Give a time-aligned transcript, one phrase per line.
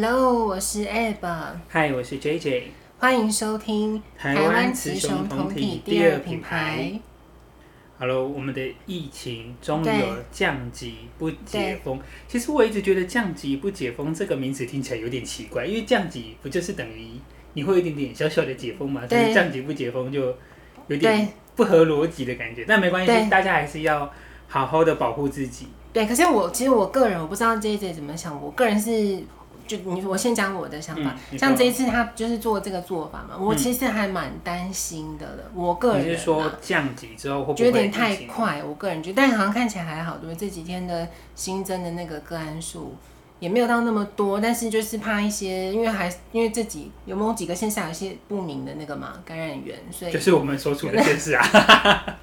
[0.00, 1.26] Hello，我是 Ab。
[1.72, 2.62] Hi，我是 JJ。
[3.00, 7.00] 欢迎收听台湾雌雄同体第二品牌。
[7.98, 11.98] Hello，我们的疫情终于有降级不解封。
[12.28, 17.14] 其实我一直觉得降级不解封这个名词听起来有点奇怪，因为降级不就是等于
[17.54, 19.04] 你会有一点点小小的解封嘛？
[19.04, 20.32] 所以降级不解封就
[20.86, 22.64] 有点不合逻辑的感觉。
[22.68, 24.08] 但没关系，大家还是要
[24.46, 25.66] 好好的保护自己。
[25.92, 29.24] 对，可是我其实我个人我不知道 JJ 怎么想，我个人是。
[29.68, 35.44] 就你我先讲我的想法，嗯、像这一次他就是做这个做法嘛，嗯、我其实还蛮担心的了。
[35.54, 38.64] 我个人、啊、你是说降级之后会不会觉得有点太快？
[38.64, 40.48] 我个人觉得，但好像看起来还好，对不对？
[40.48, 42.96] 这几天的新增的那个个案数
[43.38, 51.44] 也没有到那么多，但是就是怕一些，因为还因为这几有没有几个线下有些不明的那个嘛感染源，所以就是我们所处的现实啊。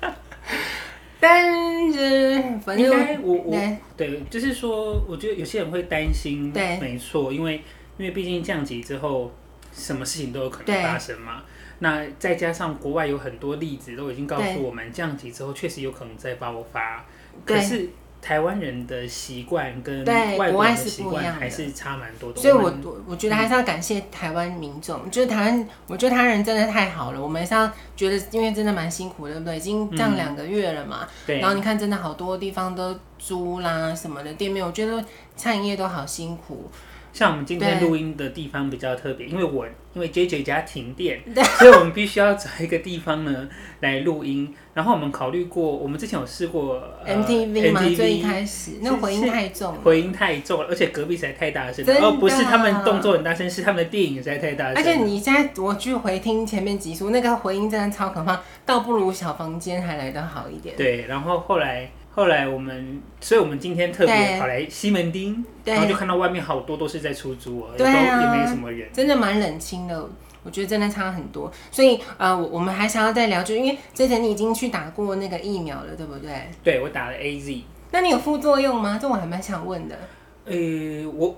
[1.28, 7.64] 但是，反正我我对，对，就是说，我觉得有些人会担心，对，没错，因为
[7.98, 9.32] 因为毕竟降级之后，
[9.74, 11.44] 什么事情都有可能发生嘛。
[11.80, 17.06] 那再加上国外有很多例子都已经告诉我们，降级之后确实有可能再爆发，
[17.44, 17.90] 可是。
[18.26, 27.22] 台湾人的习惯跟外国人的习惯还是差蛮多的，所以我我我觉得还是要感谢台湾民众，嗯、就是台湾，我觉得台湾人真的太好了。
[27.22, 29.58] 我们还是要觉得，因为真的蛮辛苦的，对不对？
[29.58, 36.72] 已经这样两个月了嘛，嗯、然后你看，真的好多地方都租啦什么的店面，我觉得餐饮业都好辛苦。
[37.16, 41.22] 像我们今天录音的地方比较特别，因为我因为 JJ 家停电，
[41.58, 43.48] 所以我们必须要找一个地方呢
[43.80, 44.54] 来录音。
[44.74, 54.76] 然后我们考虑过，我们之前有试过 MTV 嘛，最一开始那个回音太重，回音太重了，而且隔壁实在太大声，哦不是他们动作很大声，是他们的电影实在太大声。
[54.76, 60.76] 而且你现在我去回听前面几集，那个回音真的超可怕，倒不如小房间还来得好一点。
[60.76, 61.90] 对，然后后来。
[62.16, 70.10] 后来我们，所以我们今天特别跑来西门町，然后就看到外面好多都是在出租哦，对啊，也没什么人，真的蛮冷清的。
[70.44, 71.52] 我觉得真的差很多。
[71.72, 76.50] 所以呃，我我们还想要再聊，就因为之前你已经去打过那个疫苗了，对不对？
[76.64, 77.62] 对，我打了 AZ。
[77.92, 78.98] 那你有副作用吗？
[79.02, 79.98] 这我还蛮想问的。
[80.46, 81.36] 呃、欸，我。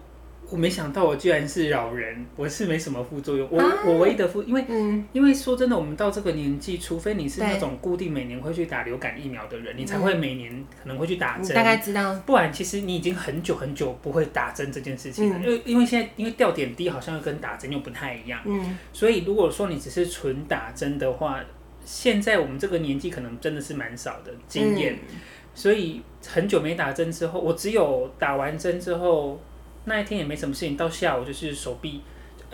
[0.49, 3.45] 我没想到我居然是老人，我是没什么副作用。
[3.51, 11.53] 我我唯一的副，因为、嗯、因为说真的，我们到这个年纪，除非你是那种固定每年会去打流感疫苗的人，你才会每年可能会去打针。
[11.53, 12.15] 大概知道。
[12.25, 18.39] 不然其实你已经很久很久不会打针这件事情了，因为因为现在因为掉点滴好像又跟打针又不太一样。
[18.45, 18.77] 嗯。
[18.93, 21.41] 所以如果说你只是纯打针的话，
[21.83, 24.93] 现在我们这个年纪可能真的是蛮少的经验。
[25.09, 25.15] 嗯、
[25.53, 29.41] 所以很久没打针之后，我只有打完针之后。
[29.87, 32.01] 那一天也没什么事情，到下午就是手臂，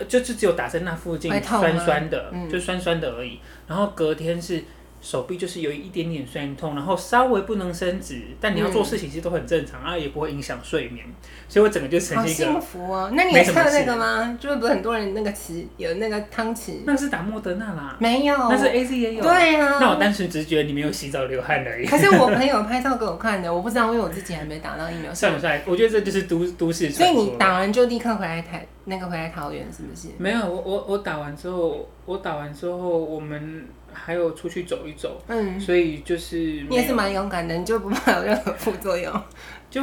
[0.08, 3.38] 就就只有打在那附近酸酸的，嗯、就酸酸的而已。
[3.68, 4.64] 然后隔天是。
[5.04, 11.04] 手臂就是有一点点酸痛，然后稍微不能伸直，但你要做事情其实都很正常，啊，也不会影响睡眠，
[11.46, 12.54] 所以我整个就呈现一个。
[12.54, 13.10] 好幸福哦！
[13.12, 14.38] 那你也测那个吗？
[14.40, 16.76] 就是不是很多人那个匙有那个汤匙？
[16.86, 17.98] 那是打莫德纳啦。
[18.00, 18.34] 没有。
[18.48, 19.22] 那是 AZ 也有。
[19.22, 19.78] 对啊。
[19.78, 21.86] 那我单纯只是觉得你没有洗澡流汗而已。
[21.86, 25.12] 可是我朋友拍照给我看的，我不知道，因为我自己还没打到疫苗。
[25.14, 25.60] 算不算？
[25.66, 26.88] 我觉得这就是都都市。
[26.90, 30.08] 所以你打完就立刻回来台那个回来桃园是不是？
[30.16, 33.66] 没有，我我我打完之后，我打完之后我们。
[33.94, 36.36] 还有出去走一走，嗯，所以就是
[36.68, 39.22] 你也是蛮勇敢的，你就不怕有任何副作用？
[39.70, 39.82] 就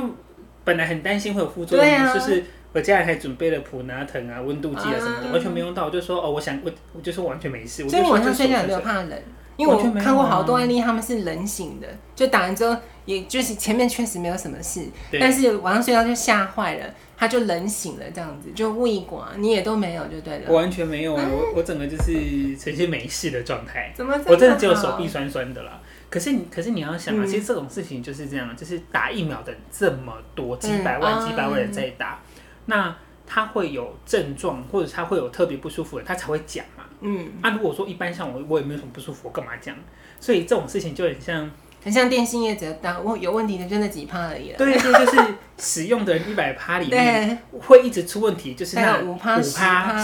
[0.64, 5.86] 本来很担心会有副作用，啊、就是我家人还准备了普拿疼啊、温度计啊什么的，啊、完全没用到。
[5.86, 7.88] 我就说哦，我想我我就说完全没事。
[7.90, 9.22] 所以你晚上睡觉有没有怕冷？
[9.58, 16.86] 因为我看过好多案例，他们是冷醒的，就打完之后，也就是前面确实没有什么事，对但是晚上睡觉就吓坏了。
[17.22, 20.46] 他就冷醒了，这样子就胃寡，你也都没有就对了。
[20.48, 23.94] 我完全没有，嗯、我我整个就是呈现没事的状态。
[23.96, 24.20] 怎么？
[24.26, 25.80] 我真的只有手臂酸酸的啦。
[26.10, 32.96] 可是你，可是你要想啊，嗯、其实这种事情就是这样，就是打疫苗的这么多，几百万、几百万人在打，嗯、那
[33.28, 36.86] 他会有症状，或者他会有特别不舒服的，他才会讲嘛。
[37.02, 37.34] 嗯。
[37.44, 39.76] 那、啊、如果说一般像我，我也没有什么不舒服，我干嘛讲？
[40.20, 41.52] 所以这种事情就很像。
[41.84, 44.58] 很像电信业者，当问有问题的就那几趴而已了。
[44.58, 45.18] 对对，就是
[45.58, 49.98] 使用的 一百趴里面会一直出问题，就是那五趴、十趴，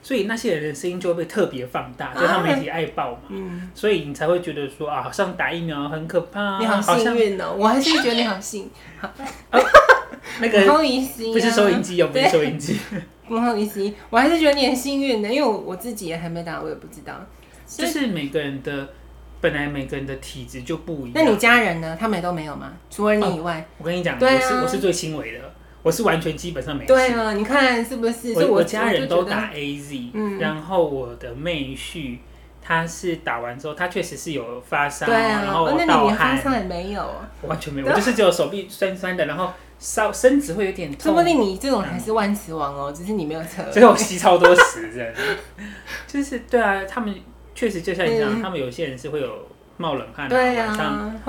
[0.00, 3.18] 所以那些人的声音就会被特别放大，就他媒体爱报嘛。
[3.30, 6.58] 嗯，所以你才会觉得说啊，好像打疫苗很可怕。
[6.60, 8.70] 你好幸运哦，我还是觉得你好幸。
[9.00, 9.10] 好，
[10.40, 12.78] 那个不好意思，不是收音机哦，不是收音机。
[13.26, 17.14] 不好意思，我还是觉得你很幸运的，因为我我自己也还没打，我也不知道。
[17.66, 18.88] 就是每个人的。
[19.44, 21.12] 本来每个人的体质就不一样。
[21.14, 21.94] 那你家人呢？
[22.00, 22.72] 他们也都没有吗？
[22.88, 25.40] 除了你以外，我跟你讲，我是我是最轻微的，
[25.82, 26.86] 我是完全基本上没事。
[26.86, 28.32] 对啊，你看是不是？
[28.32, 32.16] 我我家人都打 AZ，然后我的妹婿
[32.62, 35.86] 他是打完之后，他确实是有发烧，然后我盗汗。
[35.86, 37.02] 那你连发烧也没有？
[37.42, 41.12] 我完全没有，我就是只有手臂酸酸的，然后烧身子会有点痛。
[41.12, 43.70] 说不定你这种还是万磁王哦，嗯、只是你没有测。
[43.70, 45.12] 所以我吸超多屎，这样。
[46.08, 47.14] 就是对啊，他们
[47.54, 50.66] 确实就像你讲，嗯、他们有些人是会有冒冷汗，对啊，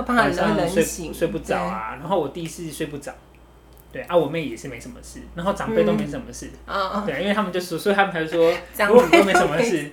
[0.07, 0.83] 晚上睡
[1.13, 1.97] 睡不着啊。
[1.99, 3.13] 然后我弟是睡不着，
[3.91, 9.91] 对啊，我妹也是没什么事，然后长辈都没什么事，嗯、对，因为他们就说，所以他们才说长辈都没什么事。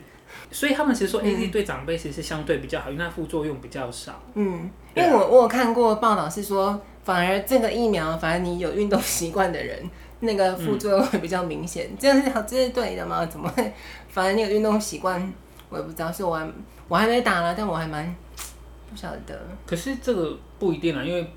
[0.51, 4.23] 所以他们其实说 AZ 对长辈其实是相对比较好，因为它副作用比较少。
[4.35, 9.79] 嗯，因为我我有看过报道是说，反而这个疫苗，反而你有运动习惯的人，
[10.21, 11.87] 那个副作用会比较明显。
[11.91, 13.25] 嗯、这样是好，这是对的吗？
[13.27, 13.73] 怎么会？
[14.09, 15.33] 反而你有运动习惯，
[15.73, 16.13] 我也不知道。
[16.13, 16.47] 是我还
[16.89, 18.15] 我还没打了，但我还蛮
[18.91, 19.41] 不晓得。
[19.67, 21.33] 可是这个不一定啊，因为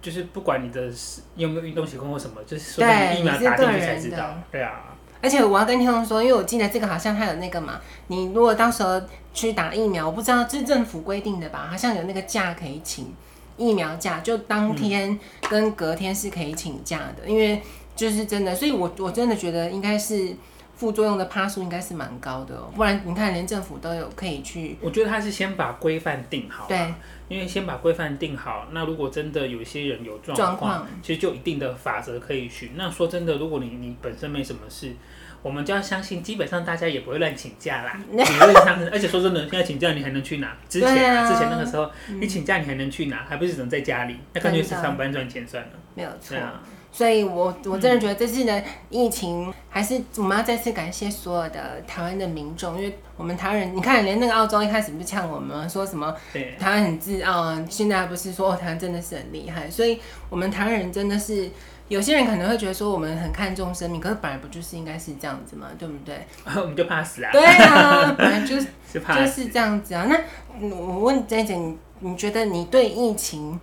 [0.00, 0.90] 就是不管你的
[1.34, 4.34] 有没有运动习惯或什么，就是说你疫苗打进去才知道。
[4.50, 4.96] 对啊。
[5.22, 8.98] 而且我要跟听众说，因为我记得这个好像它有那个嘛，你如果到时候
[9.34, 11.68] 去打疫苗，我不知道这是政府规定的吧？
[11.70, 13.12] 好像有那个假可以请，
[13.58, 15.20] 疫苗假就当天
[15.50, 17.60] 跟隔天是可以请假的，嗯、因为
[17.94, 20.34] 就是真的，所以我我真的觉得应该是
[20.80, 24.78] 副作用的趴数应该是蛮高的，哦不然你看连政府都有可以去。
[24.80, 26.94] 我觉得他是先把规范定好，对，
[27.28, 32.70] 因为先把规范定好，那如果真的有些人有状况，况其实就一定的法则可以循。
[32.76, 34.94] 那说真的，如果你你本身没什么事。
[35.42, 37.98] 我们就要相信，基本上大家也不会乱请假啦。
[38.12, 40.54] 理论上，而且说真的，现在请假你还能去哪？
[40.68, 41.90] 之前、啊、之前那个时候，
[42.20, 43.24] 你请假你还能去哪？
[43.26, 44.18] 还不是只能在家里？
[44.34, 45.70] 那干脆是上班赚钱算了。
[45.94, 46.36] 没有错。
[46.90, 55.68] 啊、所以我我真的觉得这次的疫情，还是我们要再次感谢所有的台湾的民众，因为我们台湾人，你看连那个澳洲一开始不是呛我们？
[55.68, 56.14] 说什么
[56.58, 57.64] 台湾很自傲啊？
[57.68, 59.70] 现在不是说台湾真的是很厉害？
[59.70, 61.50] 所以我们台湾人真的是。
[61.90, 65.66] 有些人可能会觉得说我们很看重生命，可是本来不就是应该是这样子吗？
[65.76, 66.24] 对不对？
[66.54, 67.32] 我们就怕死啊！
[67.32, 70.06] 对啊，本来就是 就是这样子啊。
[70.08, 70.16] 那
[70.68, 73.58] 我问 J 姐你你觉得你对疫情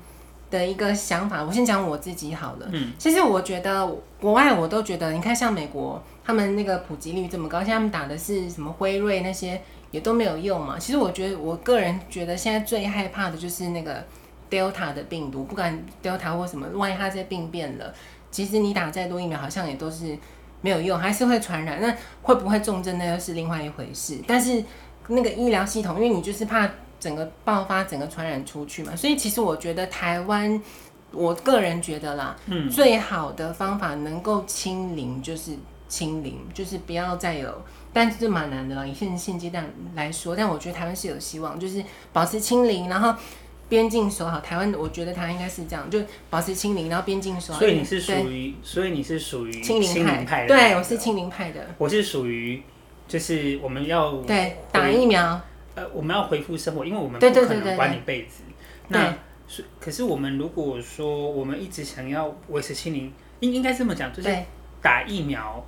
[0.49, 1.43] 的一个想法？
[1.43, 2.67] 我先讲我自己好了。
[2.71, 3.87] 嗯，其实我觉得
[4.19, 9.61] 国外我都觉得，你看像美国，他们那个普及率这么高，像他们打的是什么辉瑞那些
[9.91, 10.77] 也都没有用嘛。
[10.79, 14.03] 其实我觉得，我个人觉得现在最害怕的就是那个
[14.49, 17.93] Delta 的病毒，不管 Delta 或什么，万一它这病变了。
[18.29, 20.17] 其实你打再多疫苗，好像也都是
[20.61, 21.79] 没有用，还是会传染。
[21.81, 24.19] 那会不会重症，那又是另外一回事。
[24.27, 24.63] 但是
[25.07, 28.95] 那个医疗系统，因为你就是怕整个爆发，整个传染出去嘛。
[28.95, 30.61] 所以其实我觉得台湾，
[31.11, 35.51] 我个人觉得啦，嗯，最好的方法能够清零就是
[35.87, 37.63] 清零，就是不要再有。
[37.93, 40.35] 但是蛮难的啦，以现现阶段来说。
[40.35, 41.83] 但我觉得台湾是有希望，就是
[42.13, 43.13] 保持清零，然后。
[43.69, 45.99] 边境守好，台湾我觉得它应该是这样，就
[46.29, 47.59] 保持清零，然后边境守好。
[47.59, 51.67] 所以你是属于，所以你是属于清零派，派对，我是清零派的。
[51.77, 52.63] 我是属于，
[53.09, 55.41] 就是我们要对打疫苗，
[55.77, 58.43] 呃，我们要回复生活，因为我们不可能管你一辈子。
[58.87, 59.13] 那
[59.47, 64.35] 是，可是我们如果说我们一直想要维持心灵，应应该这么讲，就是
[64.81, 65.63] 打疫苗。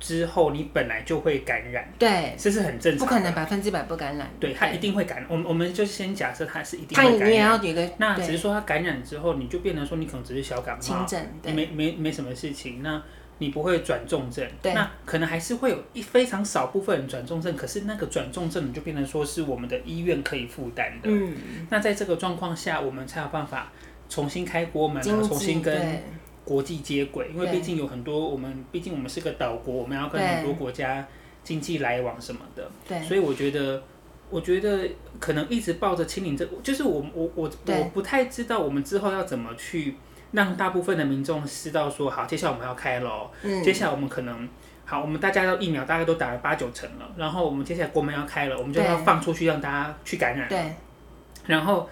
[0.00, 5.26] 之后你本来就会感染，对，这是很正常，不可能百分之百不感染，对，它一定会感染。
[5.28, 11.04] 我们我们就先假设它是一定会感染，那只是说它感染之后，你就变成说你可能只是小感冒，
[11.52, 13.02] 没没没什么事情，那
[13.38, 21.36] 你不会转重症，那可能还是会有一非常少部分人转重症，可是那个转重症就变成说是我们的医院可以负担的，嗯，
[21.70, 23.72] 那在这个状况下，我们才有办法
[24.08, 26.02] 重新开国门，重新跟。
[26.44, 31.06] 国际接轨，因为毕竟有很多我们，毕竟我们是个岛国，我们要跟很多国家
[31.44, 33.82] 经济来往什么的，对，所以我觉得，
[34.30, 34.88] 我觉得
[35.20, 39.96] 可能一直抱着清零这，就是我我我我不太知道我们之后要怎么去
[40.32, 44.48] 让大部分的民众知道说，好，接下来我们要开喽，嗯，接下来我们可能
[44.84, 50.72] 好，我们大家都疫苗大概都打了八九成了，然后我们接下来国门要开了，我们就要放出去让大家去感染，对，
[51.46, 51.88] 然后。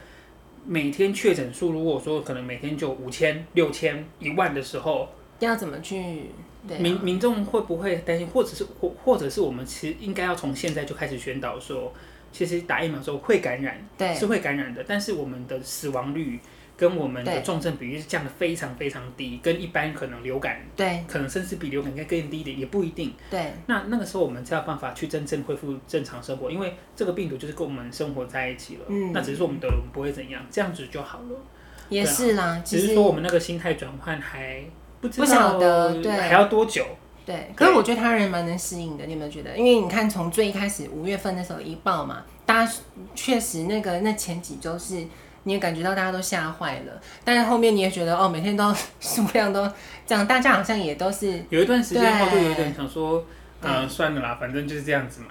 [0.69, 6.33] 每天确诊数，如果说可能每天就五千、六千、一万的时候，要怎么去？
[6.67, 8.27] 对啊、民民众会不会担心？
[8.27, 11.95] 或者是或或者是我们其实应该要从现在就开始宣导说，
[12.33, 16.41] 其实打疫苗之后会感染，对，是会感染的，但是我们的死亡率。
[16.77, 23.15] 跟我们的重症比例是降的非常非常低，跟一般可能流感，对，可能甚至比流感应该更低一点，也不一定。
[23.31, 28.83] 对，那那个时候我们才有办法去真正恢复正常生活，因为这个病毒就是跟我们生活在一起了。
[28.89, 31.41] 嗯，那只是说我们得了不会怎样，这样子就好了。
[31.89, 34.63] 也是啦，只是说我们那个心态转换还
[35.01, 36.85] 不知道，不晓得，对，还要多久？
[37.25, 39.57] 对，可是我觉得他人蛮能适应的，你有没有觉得？
[39.57, 42.73] 因为你看，从最一开始五月份那时候一爆嘛，大家
[43.15, 45.03] 确实那个那前几周是。
[45.47, 49.65] 你也感觉到大家都吓坏了，但是后面你也觉得哦，每天都 数量都
[50.05, 53.25] 这样，大家好像也都是有一段时间后就有点想说，
[53.61, 55.29] 嗯、呃，算了啦，反正就是这样子嘛，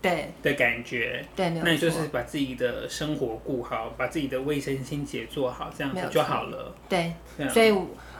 [0.00, 7.12] 对的感觉，对，那你就是把自己的生活顾好，把自己的卫生清洁做好，这样子就好了，对，
[7.50, 7.74] 所以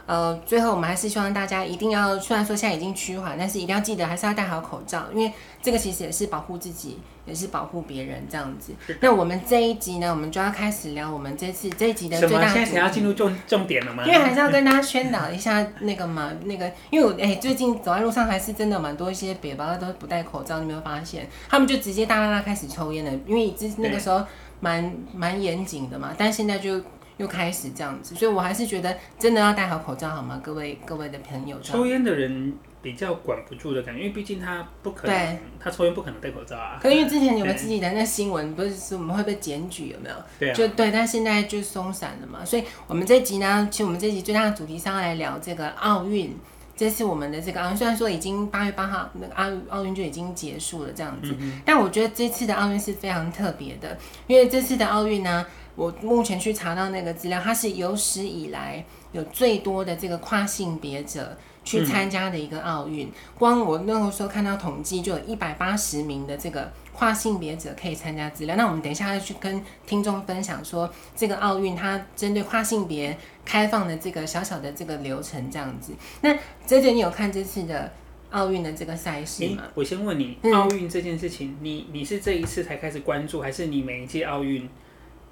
[0.05, 6.99] 呃，最后我们还是希望大家一定要，虽然说现在已经趋缓，但是一定要记得还是要戴好口罩，因为这个其实也是保护自己，
[7.29, 8.73] 也是保护别人这样子。
[9.01, 12.49] 那我们这一集呢，我们就要开始聊我们这次这一集的最大。
[12.49, 14.05] 现在想要进入重重点了吗？
[14.07, 21.29] 因为还是要跟大家宣导一下那个嘛，那个，因为我哎、欸，最近走在路上还是真的蛮多一些北方都不戴口罩，你有没有发现？
[21.49, 24.25] 他们就直接大剌剌开始抽烟了，因为之那个时候
[24.61, 26.81] 蛮蛮严谨的嘛，但现在就。
[27.19, 30.41] 又开始这样子，所以我还是觉得真的要戴好口罩，好吗？
[30.41, 32.55] 各位各位的朋友，抽烟的人
[32.88, 36.78] 比较管不住的感觉，因为毕竟他不可能，对他抽烟不可能戴口罩啊。
[36.80, 40.14] 可因为之前有没有自己的那新闻，不是说我们会被检举有没有？
[40.38, 40.54] 对啊。
[40.54, 42.42] 就对，但现在就松散了嘛。
[42.42, 46.35] 所以我们这集呢，其实我们这集最大的主题是要来聊这个奥运。
[46.75, 55.45] 这次我们的这个奥运，虽然说已经八月八号那个奥奥运就已经结束了这样子，嗯、但我觉得这次的奥运是非常特别的，因为这次的奥运呢。
[55.78, 61.38] 我目前去查到那个资料，它是有史以来有最多的这个跨性别者
[61.69, 63.11] 去参加的一个奥运。
[63.39, 68.57] 光我那个时候看到统计，就有一百八十名的这个跨性别者可以参加资料。
[68.57, 75.93] 那我们等一下要去跟听众分享说，这个奥运它针对跨性别开放的这个小小的这个流程这样子。
[76.23, 76.33] 那
[76.65, 77.93] 姐姐，你有看这次的
[78.31, 79.63] 奥运的这个赛事吗？
[79.63, 84.69] 欸，我先问你，奥运这件事情，你你是这一次才开始关注，还是你每一届奥运？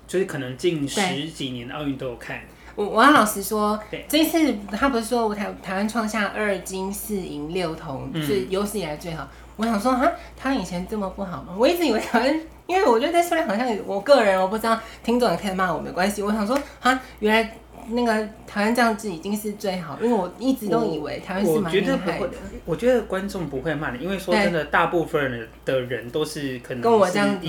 [0.07, 2.40] 就是可能近十几年奥运都有看。
[2.76, 9.26] 我我要老实说，这一次他不是说我台台湾创下二金四银六铜，嗯、是有史以来最好。
[9.56, 11.54] 我想说哈，他以前这么不好吗？
[11.59, 16.23] 我一直以为台湾，因为我觉得在数量好像我个人我不知道，听众也可以骂我没关系。
[16.23, 17.56] 我想说哈，原来
[17.88, 21.95] 那个台湾这样子已经是最好，因为我一直都以为台湾是蛮厉害的。
[21.95, 22.30] 我觉得不会，
[22.66, 27.47] 我觉得观众不会骂你，因为说真的，大部分的人都是可能是跟我这样子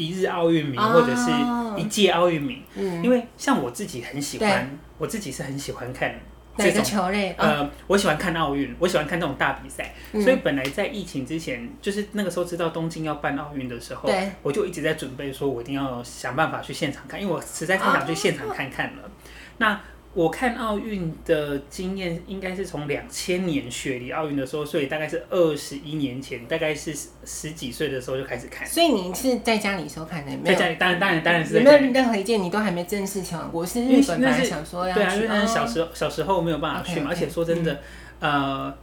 [0.00, 1.30] 一日奥运名，或者是
[1.76, 6.18] 一届奥运名，嗯、因为像我自己很喜欢，我自己是很喜欢看
[6.56, 7.34] 这种球类。
[7.36, 9.94] 呃，哦、我喜欢看奥运，我喜欢看这种大比赛。
[10.12, 14.30] 嗯、所以本来在疫情之前，就是那个时候知道东京要办奥运的时候，对。
[14.42, 19.02] 我就一直在准备，说我一定要想办法去现场看，因为我实在太想去现场看看了。
[19.02, 19.10] 哦、
[19.58, 19.80] 那
[20.12, 26.92] 我看奥运的经验应该是从两千年雪梨奥运的时候，所以大概是二十一年前，大概是
[27.24, 28.66] 十几岁的时候就开始看。
[28.66, 30.36] 所以你是在家里时候看的？
[30.44, 31.60] 在家里，当然当然当然是在。
[31.60, 33.64] 有没有任何一件你都还没正式前往过？
[33.64, 35.00] 是日本本来想说要去。
[35.00, 37.80] 对啊，因为小时候小时候没有办法去嘛，而且说真的，
[38.18, 38.74] 呃，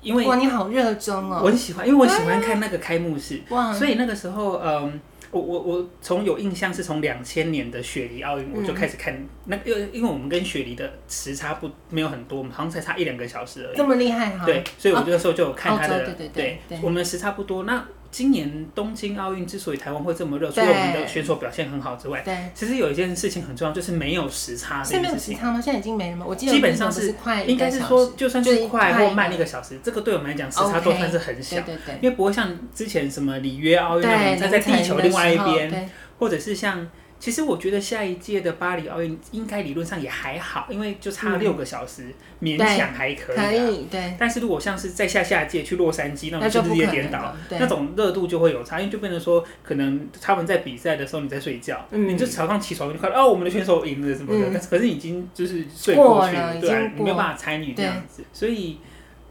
[0.00, 1.42] 因为哇，你好热衷哦！
[1.44, 5.00] 我很喜欢，因为我喜欢看那个开幕式，哇，所以那个时候，嗯。
[5.36, 13.76] 我我我从有印象是从两千年的雪梨奥运我就开始看，嗯、那因为因为我们跟雪梨的时差不没有很多，我们好像才差一两个小时而已。
[13.76, 14.44] 这么厉害哈？
[14.44, 17.64] 对，所以我这个时候就有看他的，对对对，对我们的时差不多。
[17.64, 25.10] 那今年东京奥运之所以台湾会这么热，除了我们的选手表现很好之外，对，其实有一件事情很重要，就是没有时差这件事情。
[25.10, 25.60] 是没有时差吗？
[25.60, 26.24] 现在已经没了吗？
[26.26, 35.90] 我记得基本上是快，应该是说就算是快或慢一个小时，这个对我们来讲时差都算是很小，对对对，因为不会像之前什么里约奥运那种，在在地球另外一边。
[36.18, 42.04] 或者是像，其实我觉得下一届的巴黎奥运应该理论上也还好，因为就差六个小时，
[42.40, 43.44] 嗯、勉强还可以，啊。
[43.50, 44.14] 可以，对。
[44.18, 58.78] 但是如果像是在下下届去洛杉矶那种日夜颠倒，那，种热度就会有差，因为就变成说，可能他们在比赛的时候你在睡觉，嗯、你就早上起床就看到哦，我们的选手赢了什么的，嗯、可是已经就是睡过去了，了对，你没有办法参与这样子，所以，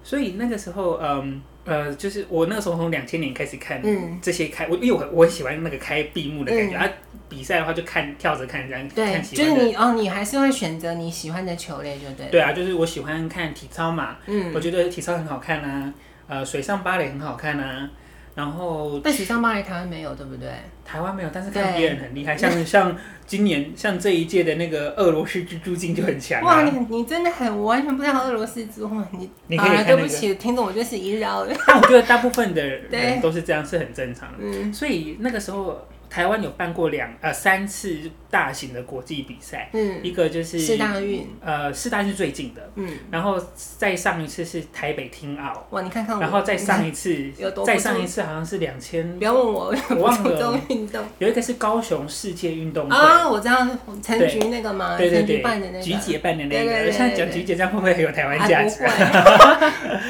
[0.04, 1.42] 所以那个时候，嗯。
[1.65, 3.81] 呃，就是我那个时候从两千年开始看
[4.22, 6.88] 这些开，我因为我我很喜欢那个开闭幕的感觉，啊，
[7.27, 8.88] 比赛的话就看跳着看这样。
[8.89, 12.27] 对，就是你哦，你还是会选择你喜欢的球类，就对。
[12.27, 15.93] 对啊，就是我喜欢看体操嘛，嗯，我觉得体操很好看啊，
[16.27, 17.89] 呃，水上芭蕾很好看啊。
[18.36, 20.50] 然后，但水上芭蕾台湾没有，对不对？
[20.84, 26.42] 台湾没有，但是看别人很厉害，像像今年像这一届的那个俄罗斯蜘蛛精就很强。
[26.44, 29.86] 哇，你你真的很，我完全不知道俄罗斯蜘蛛，你你可以看。
[29.86, 31.56] 对不起，听懂我就是一日奥运。
[31.65, 34.38] 但我觉得大部分的人 都是这样，是很正常的。
[34.42, 35.88] 嗯，所以那个时候。
[36.10, 37.98] 台湾有办过两呃三次
[38.30, 43.42] 大型的国际比赛，嗯，一个就是四大运，呃，四大运是最近的，嗯，然后
[43.78, 47.32] 再上一次是台北听奥，哇，你看看我，然后再上一次，
[47.66, 51.04] 再上一次好像是两千，不要问我，我忘了，运动。
[51.20, 52.96] 有一个是高雄世界运动会。
[52.96, 53.68] 啊，我知道
[54.02, 54.98] 陈菊那个嘛？
[54.98, 58.64] 对对对，办的那个，菊姐办的那个，现在讲菊姐这样会不会很有台湾价？
[58.64, 58.86] 值？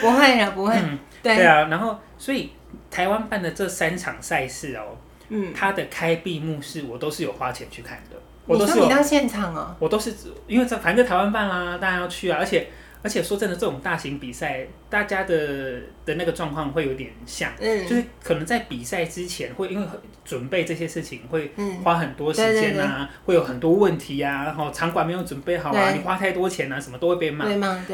[0.01, 0.75] 不会 啊，不会，
[1.23, 2.51] 对啊，然后所以
[2.89, 4.97] 台湾办的这三场赛事哦。
[5.29, 8.15] 嗯，他的开闭幕式我都是有花钱去看的，
[8.45, 8.83] 我都是有。
[8.83, 9.75] 你到现场哦？
[9.79, 10.13] 我都是
[10.47, 12.37] 因为在反正在台湾办啦，大家要去啊。
[12.39, 12.67] 而且
[13.01, 19.87] 而且说真的，这种大型比赛，大家的的那个状况会有点像，嗯，就是可能在比赛之前会因为
[20.23, 21.51] 准备这些事情会
[21.83, 23.07] 花很多时间啊，嗯、对对对。
[23.25, 27.45] 会有很多问题啊，然后场馆没有准备好啊，你花太多钱啊，什么都会被骂，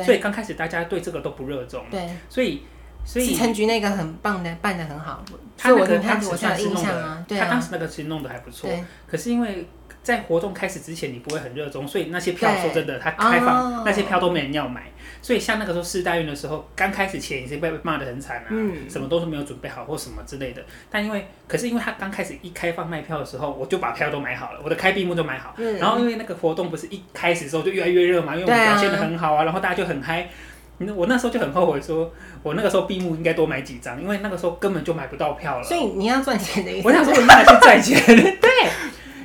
[0.06, 2.64] 所以刚开始大家对这个都不热衷，对，所以
[3.06, 5.24] 所以陈局那个很棒的办的很好，
[5.58, 8.70] 他那个当时算是弄的，啊、他当时那个其实弄得还不错，
[9.08, 9.68] 可是因为。
[10.04, 14.86] 在活动开始之前，你不会很热衷，所以那些票说真的，他开放、哦、那些票都没人要买。
[15.22, 20.66] 所以像那个时候试大运的时候，刚开始前已经被骂得很惨啊，嗯、什么都是没有准备好或什么之类的。
[20.90, 25.54] 但因为，可是因为他刚开始一开放卖票的时候，我就把票都买好了，我的开闭幕都买好。
[25.58, 30.28] 嗯、然后因为那个活动不是一开始的时候就越来越热嘛，因为我们表现得很好啊，然后大家就很嗨。
[30.96, 32.12] 我那时候就很后悔，说
[32.44, 35.64] 我那个时候闭幕应该多买几张，因为那个时候根本就买不到票了。
[35.64, 36.88] 所以你要赚钱的意思？
[36.88, 38.02] 我想说我应该去赚钱。
[38.42, 38.50] 对。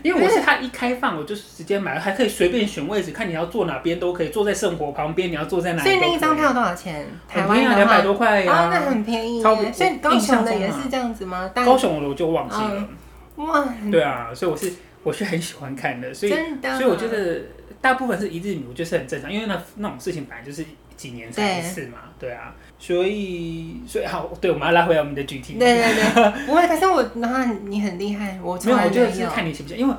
[0.03, 5.89] 因为我是他一开放，我就直接买了，还可以随便选位置，看你要坐哪边都可以，坐在圣火旁边，你要坐在哪里。
[5.89, 7.05] 所以那一张票多少钱？
[7.27, 8.53] 台湾的两百多块呀。
[8.53, 9.43] 啊，那很便宜。
[9.43, 9.73] 超便宜。
[9.73, 11.51] 所以高雄的也是这样子吗？
[11.53, 12.89] 高雄的我就忘记了。
[13.37, 13.65] 哇。
[13.91, 14.73] 对啊，所以我是
[15.03, 16.33] 我是很喜欢看的，所以
[16.63, 17.41] 所以我觉得
[17.81, 20.65] 大部分是一日迷，我觉得是很正常，因为那那种事情本来就是
[20.97, 22.33] 几年才一次嘛，对。
[22.33, 22.55] 啊。
[22.79, 25.55] 所以，所以好，对，我们要拉回来我们的具体。
[25.55, 29.95] 对对对，不会，可是我，然后你很厉害，我没有，我觉得是看你喜不喜欢，因为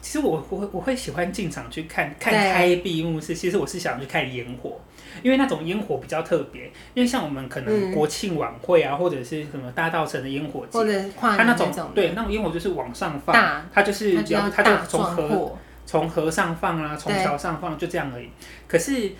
[0.00, 4.80] 其实我我会我会喜欢进场去看看开闭幕式，其实我是想去看烟火，
[5.22, 6.62] 因为那种烟火比较特别，
[6.94, 18.30] 因为像我们可能国庆晚会啊，或者是什么大稻城的烟火节，它那种对那种烟火就是往上放，它就是比较它就从河从河上放啊，从桥上放，就这样而已，
[18.66, 19.12] 可是。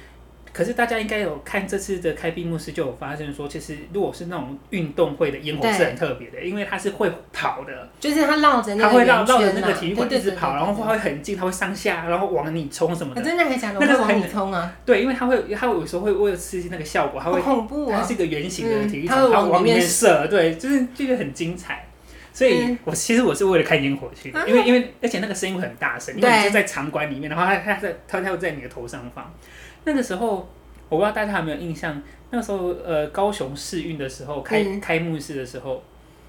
[0.55, 13.21] 可是大家应该有看这次的开闭幕式，就有发现说，其实如果是那种运动会的烟火是很特别的，因为它是会跑的，就是它绕着，它会绕绕着那个体育馆一直跑，然后它会很近，它会上下，然后往你冲什么的。
[13.21, 13.81] 真的还假的？
[13.81, 14.73] 那个往你冲啊？
[14.87, 17.99] 对，因为它会，它会有时候会为了刺激那个效果，它会恐怖啊！
[18.01, 21.85] 它是一个圆形的体育场，它往里面射，对，就是这个很精彩。
[22.33, 29.33] 所以我其实我是为了看烟火去的，因为因为而且那个声音会很大声，因为你就在场馆里面，然后它它在它它会在你的头上放。
[29.85, 30.49] 那个时候，
[30.89, 35.83] 我不知道大家有没有印象，那个时候，呃，高雄试运的时候开、嗯、开幕式的时候，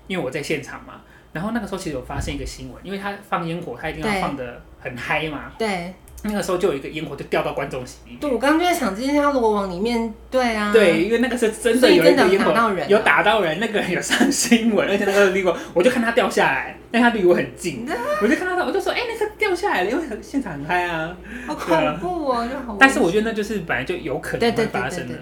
[0.08, 1.02] 因为我在现场嘛，
[1.34, 5.94] 然后那个时候其实有发现一个新闻，因为他放烟火，他一定要放的很嗨嘛，对。
[6.28, 7.98] 那个时候就有一个烟火就掉到观众席。
[8.20, 10.74] 对，我刚刚就在想，这件事如果往里面，对啊。
[10.74, 12.52] 对，因为那个是真的有一个烟火
[12.88, 17.88] 有打到人，那个人有上新闻，而且那个离我，我就看他掉下来，但他离我很近，
[18.22, 21.16] 我就看到他，我就说，哎，那个掉下来了，因为现场很嗨啊。
[21.46, 22.76] 好恐怖哦，就好。
[22.80, 25.16] 但是我觉得那就是本来就有可能会发生的。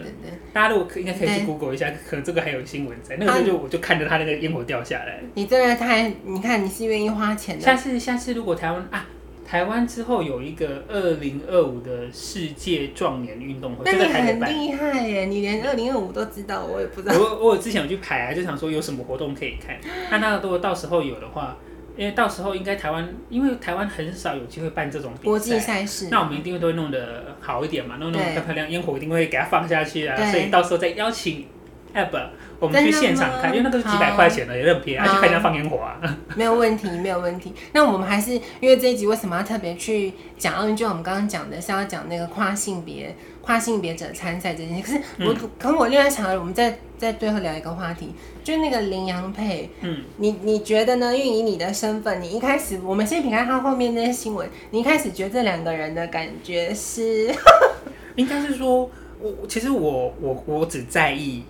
[0.54, 3.18] 大家如果应该可以去 Google 一下，可能这个还有新闻在。
[3.18, 5.20] 那个时候就我就看着他那个烟火掉下来。
[5.34, 7.62] 你真的太，你看你是愿意花钱的。
[7.62, 9.06] 下次下次如果台湾啊。
[9.46, 15.26] 台湾之后有一个二零二五的世界壮年运动会，那你很厉害耶！
[15.26, 17.16] 你连二零二五都知道，我也不知道。
[17.18, 19.78] 我我之前有去排啊，就想说有什么活动可以看。
[20.10, 21.58] 那那如果到时候有的话，
[21.96, 30.16] 因为到时候应该台湾，因为台湾很少有机会办这种国际赛事，那我们一定会都会弄得好一点嘛，弄弄漂漂亮，烟火一定会给它放下去啊。
[30.32, 31.46] 所以到时候再邀请
[31.94, 32.30] Ab。
[32.60, 36.00] 我们去现场看，因为那个是几百块钱的，也很便宜，还去看人家放烟火啊。
[36.34, 37.54] 没有问题，没有问题。
[37.74, 40.74] 那我们还是因为这一集为什么要特别去讲奥运？
[40.74, 44.82] 就我们刚刚讲的是要讲那个跨性别、跨性别者参赛这件事。
[44.82, 49.70] 可是我，嗯、可我另外想，我们再再最后聊一个话题，就是那个林洋配。
[49.82, 51.14] 嗯，你你觉得呢？
[51.14, 57.30] 因为以你的身份，你一开始，我们先撇开他后面那些新闻，你一开始觉得这两个人的感觉是？
[58.16, 61.44] 应该是说，我其实我我我只在意。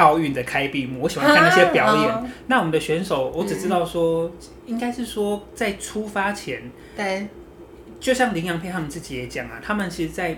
[0.00, 2.10] 奥运的开闭幕，我喜欢看那些表演。
[2.10, 4.32] 啊、那我们的选手，我只知道说，嗯、
[4.66, 7.28] 应该是说在出发前，对，
[8.00, 10.36] 就像林洋配他们自己也讲啊，他们其实，在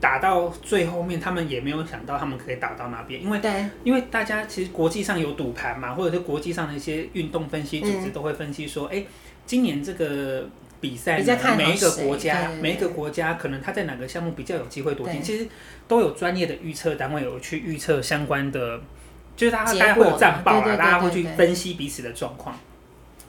[0.00, 9.06] 打到最后面，他们也没有想到他们可以打到那边，因为对，因为大家其实国际上有赌盘嘛，或者是国际上的一些运动分析组织都会分析说，哎、嗯欸，
[9.44, 10.48] 今年这个。
[10.82, 11.18] 比赛
[11.58, 15.46] 每一个国家，每一个国家可能他在哪个项目比较有机会夺金，其实
[15.86, 18.80] 都有专业的预测单位有去预测相关的，
[19.40, 22.54] 就是大家大家会有战报啊，大家会去分析彼此的状况。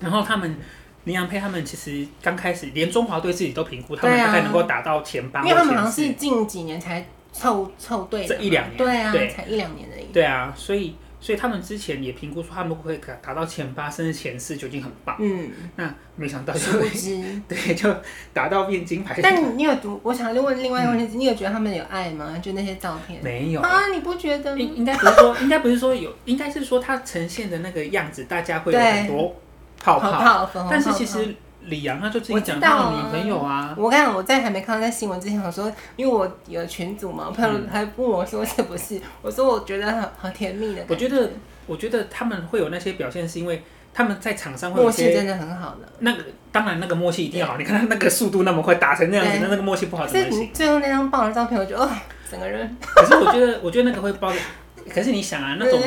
[0.02, 0.58] 然后他们
[1.06, 10.06] 林洋配他们其实刚开始连中华队自己都评估，他们大概能够打到前八，因为他们好像是近几年才凑凑队，这一两年，对啊，对才一两年而已。
[10.12, 10.97] 对啊，所以。
[11.21, 15.15] 所以他们之前也评估说他们会可达到前八甚至前四就已经很棒。
[15.19, 16.60] 嗯，那没想到就
[17.47, 17.95] 对，就
[18.34, 19.19] 达到变金牌。
[19.21, 20.01] 但你有读？
[20.03, 22.38] 我想问另外一个问题，你有觉得他们有爱吗？
[22.41, 23.23] 就那些照片？
[23.23, 23.88] 没有啊？
[23.93, 24.57] 你不觉得？
[24.57, 29.36] 应应该不是说，应该不是说有，应该是说他呈现的那个样子，大家会有很多
[29.79, 30.49] 泡泡。
[30.69, 33.74] 但是其实李阳他就自己讲他的女朋友啊。
[33.78, 39.00] 我刚刚我在还没看到那新闻之前，我说因为我有群组嘛，我朋友还问我说是不是？
[39.21, 40.84] 我说我觉得很很甜蜜的。
[40.88, 41.30] 我觉得
[41.67, 45.88] 我觉得他们会有那些表现，是因为他们在场上会默契真的很好的。
[46.00, 50.50] 那个当然那个默契一定要好，你看他那个速度那么快，打成那样子，那那个默契不好怎么行？
[50.54, 51.89] 最后那张爆的照片，我觉得哦，
[52.30, 52.76] 整个人。
[52.82, 54.38] 可是我觉得我觉得那个会爆的，
[54.89, 55.80] 可是你想啊，那种。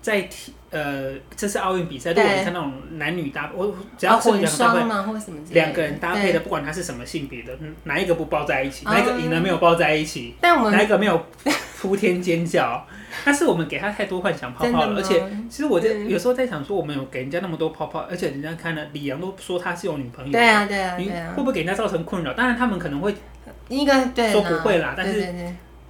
[0.00, 7.52] 在体呃，这次奥运比赛，如果你看那种男女搭，我只要是两个两个人搭配的，不管他是什么性别的，
[7.84, 11.26] 哪一个不抱在一起，哪一个赢了没有抱在一起，但我们哪一个没有
[11.78, 12.86] 铺天尖叫？
[13.22, 22.32] 但是我们给他太多幻想泡泡了，而且其实我在有时候在想说，我们有给人家那么多泡泡，而且人家看了李阳都说他是有女朋友，对啊对啊，你会不会给人家造成困扰？
[22.32, 23.14] 当然他们可能会
[23.68, 25.34] 应该对说不会啦，但是。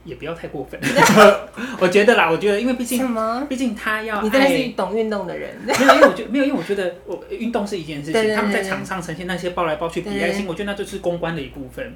[0.05, 0.81] 也不要太过分，
[1.79, 11.95] 我觉得啦，我觉得因为毕竟什么，毕竟他要，你真的是懂运动的人， 没有，因为我觉得没有，因为我觉得我运动是一件事情，他们在场上呈现那些抱来抱去比爱心，我觉得那就是公关的一部分。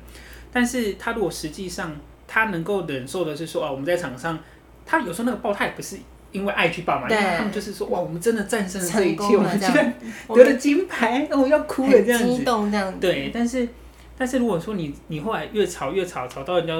[0.53, 1.97] 但是他如果实际上
[2.29, 4.39] 他能够忍受的是说，哦，我们在场上，
[4.87, 5.97] 他有时候那个抱他也不是
[6.31, 9.93] 因为爱去抱嘛，因为他们就是说，哇，我们真的战胜了这一切，我们居然
[10.29, 13.69] 得了 金牌，我，要哭了这样子，激动这样子，对，但是
[14.17, 16.75] 但是如果说你你后来越吵越吵，吵到人家。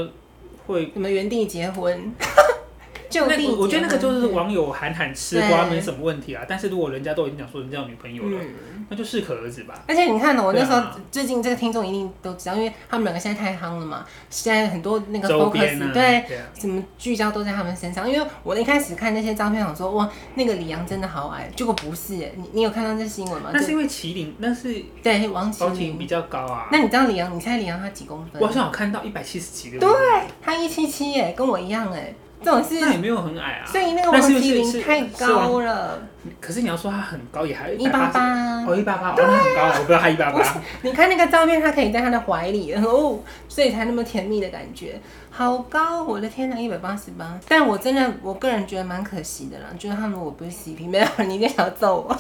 [0.67, 2.13] 会你们原地结婚？
[3.09, 8.41] 就那我觉得那个就是网友喊喊吃瓜没什么问题啊，但是如果人家都已经讲说人家有女朋友了，
[8.89, 9.75] 那就适可而止吧。
[9.87, 18.09] 而且你看我那时候最近这个听众一定都知道，因为他们两个现在太夯了嘛，现在很多那个 focus 对什么聚焦都在他们身上。
[18.09, 23.51] 因为我一开始看那些照片，想说哇，那个李阳真的好矮，结果不是，你你有看到这新闻吗？
[23.53, 26.69] 那是因为麒麟，那是对王麒麟比较高啊。
[26.71, 27.35] 那你知道李阳？
[27.35, 28.41] 你猜李阳他几公分？
[28.41, 29.89] 我好像有看到一百七十几对，
[30.41, 32.15] 他一七七耶，跟我一样哎。
[32.47, 35.99] 这种是那也没有很矮啊，所以那个王麒麟太高了。
[36.41, 40.41] 可是你要说他很高，也还一八八哦，一八八，哦，那很高，我不知道他一八八。
[40.83, 45.01] 你看那个照片，他可以在他的怀里哦，所以才那么甜蜜的感觉，
[45.37, 47.39] 好高，我的天哪，一百八十八。
[47.47, 52.17] 但我真的，我个人觉得蛮可惜的啦，就是他们我不是 CP，没有你一定想要揍我。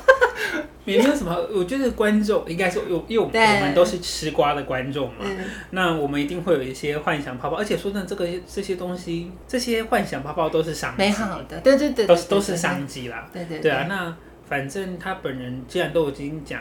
[0.85, 5.25] 也没有什么，我觉得观众应该说有，因为我们都是吃瓜的观众嘛，
[5.71, 14.15] 那我们一定会有一些幻想泡泡，而且说真的，这个这些东西，这些幻想泡泡都是商机，美好的，对对对，都是都是商机啦，对对对啊，那
[14.47, 16.61] 反正他本人既然都已经讲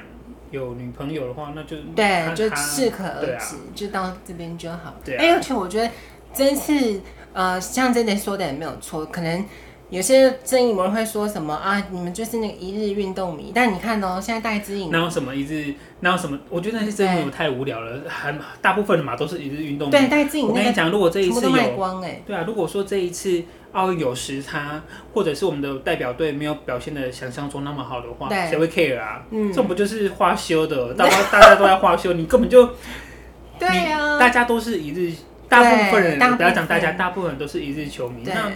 [0.51, 4.95] 有女朋友的话，那就对，就适可而止，就到这边就好。
[5.03, 5.91] 对，哎，而且我觉得
[6.35, 7.01] 这次
[7.33, 9.45] 呃，像真的说的也没有错，可能。
[9.91, 11.81] 有些正义魔人会说什么啊？
[11.91, 13.51] 你们就是那个一日运动迷。
[13.53, 15.75] 但你看哦，现在戴资颖，哪有什么一日？
[15.99, 16.37] 哪有什么？
[16.49, 18.01] 我觉得那些正义魔太无聊了。
[18.07, 19.91] 还大部分的嘛都是一日运动迷。
[19.91, 20.47] 对，戴资颖。
[20.47, 23.43] 我跟你讲，如果这一次有，光哎，对啊，如果说这一次
[23.73, 24.81] 奥运有时差，
[25.13, 29.23] 或者是我们的代表队没有表现的想象中那么好的话，谁会 care 啊？
[29.29, 30.95] 嗯，这不就是花休的？
[30.95, 32.71] 大家大家都在花休，你根本就
[33.59, 35.13] 对啊，大家都是一日，
[35.61, 38.23] 大部分人不要讲大家，大部分人都是一日球迷。
[38.25, 38.51] 那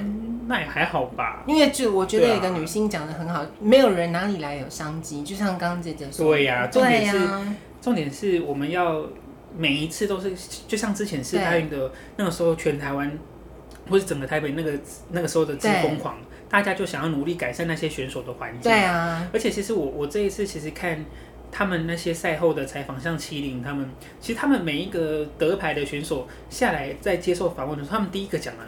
[0.48, 6.32] 那也还好吧，因为就我觉得有个女星讲的很好，啊、没有人哪里来有商机，就像刚刚姐姐说的。
[6.32, 9.06] 对呀、啊，重点是、啊、重点是我们要
[9.56, 10.34] 每一次都是，
[10.68, 13.12] 就像之前世大运的那个时候，全台湾
[13.90, 14.74] 或是整个台北那个
[15.12, 16.18] 那个时候的最疯狂，
[16.50, 18.72] 大家就想要努力改善那些选手的环境。
[18.72, 21.06] 对啊，而且其实我我这一次其实看
[21.52, 28.64] 他们那些赛后的采访，像麒麟他们，其实他们每一个得牌的选手下来在接受访问的时候，他们第一个讲的。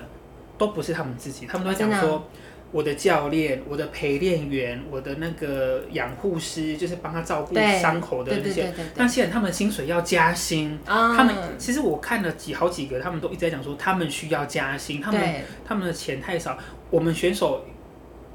[0.58, 2.24] 都不是他们自己，他们都讲说，
[2.72, 8.72] 我的教练、我的陪练员、我的那个养护师，就是帮他照顾伤口的那些。
[8.96, 16.56] 那现在他们薪水要加薪，他们其实我看了几好几个，他们都一直在讲说，他们需要加薪，他们他们的钱太少。
[16.92, 17.66] 我们选手，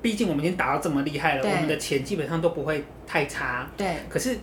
[0.06, 3.68] 毕竟我们已经打到这么厉害了，我们的钱基本上都不会太差。
[3.76, 4.36] 对，可是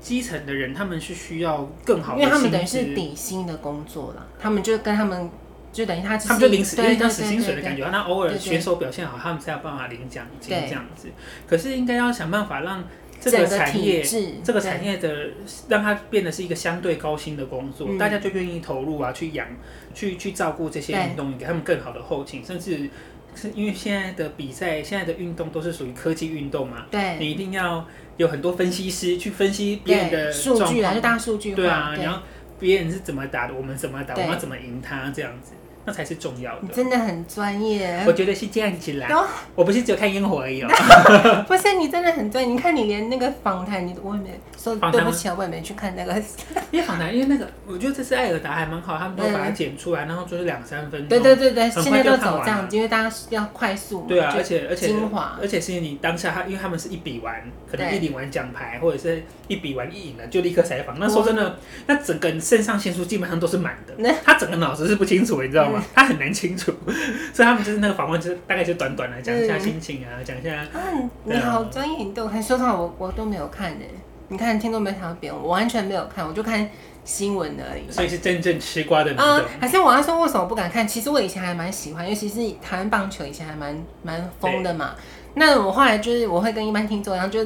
[0.00, 5.30] 基层的人，他们是需要更好的，因为他们等于是底薪的工作了，他们就跟他们。
[5.72, 7.86] 就等于他，他们就临时，因为当死薪水的感觉。
[7.90, 11.08] 那偶尔选手表现好，他们才有办法领奖金这样子。
[11.46, 12.82] 可是应该要想办法让
[13.20, 14.02] 这个产业，
[14.42, 15.32] 这个产业的
[15.68, 19.46] 让它变得是一个相对高薪的工作，大家就愿意投入啊，去养，
[19.92, 22.42] 去去照顾这些运动员，给他们更好的后勤。
[22.42, 22.88] 甚至
[23.36, 31.54] 是因为现在的比赛，现在的运动都是属于科技运动嘛，对，你一定要有很多分析师去分析别人的数据啊，就大数据。
[31.54, 32.20] 对啊，然后
[32.58, 35.52] 别人是怎么打的，我们怎么打，我们要怎么赢他这样子。
[35.86, 36.68] 那才是重要的。
[36.74, 39.08] 真的很专业，我觉得是这样子啦。
[39.54, 40.68] 我不是只有看烟火而已哦。
[41.48, 42.52] 不是，你真的很专业。
[42.52, 46.12] 你看，你连那个访谈，你我也没说对不起啊，我也没去看那个。
[46.72, 51.08] 因为访谈，因为那个，我觉得这次艾尔达还蛮好，他们都把它剪出来，然后就是两三分钟。
[51.08, 54.04] 对对对对，现在都走这样，因为大家要快速。
[54.08, 57.34] 对啊，而且而且精华，而且是你当下他，因为他们是一比完，
[57.70, 60.98] 可能一领完奖牌，或者是一比完一赢了，就立刻采访。
[60.98, 65.75] 那说真的，那整个肾上腺素基本上都是满的，他整个脑子是不清楚，你知道吗？
[65.94, 66.72] 他很难清楚，
[67.32, 70.54] 所以他们就是那个访问，就是大概就短短的讲一下心情啊，讲一下。
[70.54, 70.80] 啊，
[71.24, 72.42] 你好专业，你都看。
[72.42, 73.84] 说实话，我我都没有看呢。
[74.28, 76.68] 你看，听都没想到别人，我完全没有看，我就看
[77.04, 77.90] 新闻而已。
[77.90, 80.86] 所以是真正吃瓜的嗯，还是我要说为什么不敢看？
[80.86, 84.94] 其实我以前还蛮喜欢，尤其是台湾棒球以前还蛮蛮疯的嘛。
[85.38, 87.44] 那我后来就是我会跟一般听众一样，就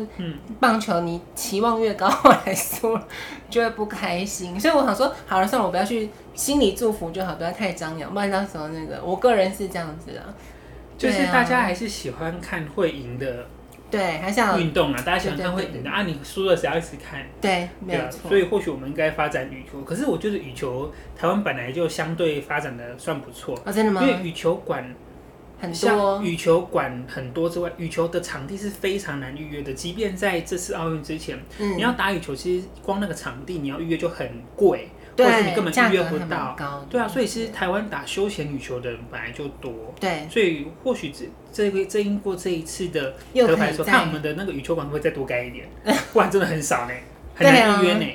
[0.60, 3.08] 棒球你期望越高，后来输了
[3.50, 4.58] 就会不开心。
[4.60, 10.22] 所以我想说，好了，算了，我不要去心里祝福就好，不要太张扬，不然到时候那个我个人是这样子的，
[10.96, 13.48] 就是大家还是喜欢看会赢的，
[13.90, 17.26] 对，还是要运动啊，大家喜欢看会赢的啊，你输了谁要一直看？
[17.40, 18.28] 对，没有错。
[18.28, 24.00] 所以或许我们应该发展羽球，可是我觉得羽球台湾本来就相对发展的算不错啊，真的吗？
[24.00, 24.94] 因为羽球馆。
[25.60, 29.72] 很多羽球馆很多之外，羽球的场地是非常难预约的。
[29.72, 36.56] 即便在这次奥运之前，嗯、你要打羽球，其实光那个场地你要预约就很贵，或者你根本预约不到。
[36.88, 39.94] 对啊，所以其实台湾打休闲羽球的人本来就多。
[40.00, 45.68] 对，所以或许这这个这英过这一次的得牌说，看我们的那个羽球馆会再多盖一点，
[46.12, 46.94] 不然真的很少呢，
[47.34, 48.06] 很难预约呢。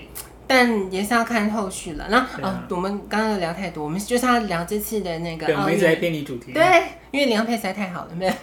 [0.47, 2.07] 但也是要看后续了。
[2.09, 5.55] 然后，哦，我们刚刚聊太多，我们就是要聊这次的那个奥运。
[5.55, 6.51] 对，我们一直在偏离主题。
[6.51, 6.63] 对，
[7.11, 8.33] 因为林配实在太好了，没有。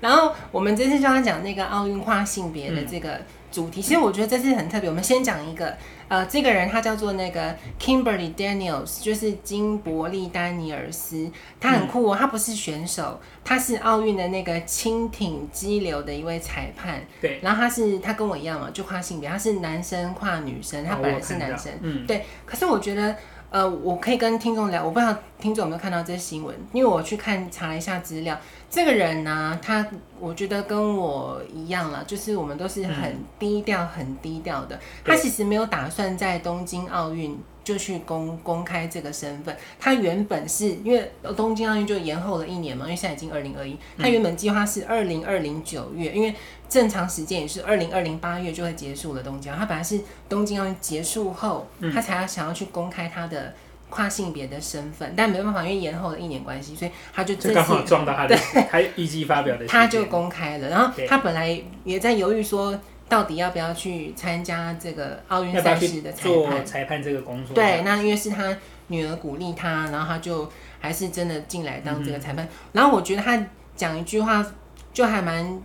[0.00, 3.20] 然后我们这次就要讲那个奥运跨性别的这个。
[3.56, 3.80] 嗯主题。
[3.80, 5.74] 其实我觉得这次很特别，我们先讲一个，
[6.08, 23.16] 呃，这个人他叫做那个 Kimberly Daniels，就是金伯利丹尼尔斯，他很酷哦，他不是选手，他是奥运的那个蜻蜓激流的一位裁判，对，然后他是他跟我一样嘛，就跨性别，他是男生跨女生，他本来是男生，嗯，对，可是我觉得。
[23.56, 28.38] 呃，我可以跟听众聊，我不知道听众有没有看到这些新闻，因为我去看查了一下资料，
[28.68, 29.86] 这个人呢、啊，他
[30.20, 34.78] 我觉得跟我一样了，就是我们都是很低调、嗯、很低调的。
[35.02, 37.34] 他其实没有打算在东京奥运
[37.66, 46.32] 就去公公开这个身份，他原本是因为东京奥运就延后了一年嘛，因为现在已经二零二一，他原本计划是二零二零九月，因为。
[46.68, 53.54] 正常时间也是二零二零八月就会结束了东京，他本来是东京奥运结束后，嗯、他才要想要去公开他的
[53.88, 58.36] 跨性别的身份，但没办法，因为延后了一年关系，所以他就这次刚好撞到他的，
[58.68, 60.68] 他预计发表的，他就公开了。
[60.68, 62.76] 然后他本来也在犹豫说，
[63.08, 67.54] 到底要不要去参加这个奥运赛事的裁判，做裁判这个工作。
[67.54, 68.56] 对，那因为是他
[68.88, 72.44] 女儿鼓励他，然后他就还是真的进来当这个裁判。
[72.44, 74.44] 嗯、然后我觉得他讲一句话
[74.92, 75.62] 就还蛮。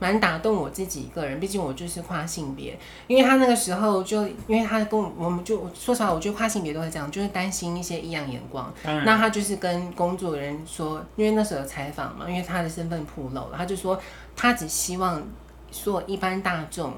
[0.00, 2.76] 蛮打动我自己一个人，毕竟我就是跨性别。
[3.06, 8.70] 因为他那个时候就，因为他跟我们就说实话，我觉得跨性别都会这样，就是担心一些异样眼光。
[8.82, 13.98] 嗯、那他就是跟工作人员说，因为那时候有采访嘛，因为他的身份暴露了，他就说
[14.36, 15.22] 他只希望
[15.74, 16.94] 说一般大众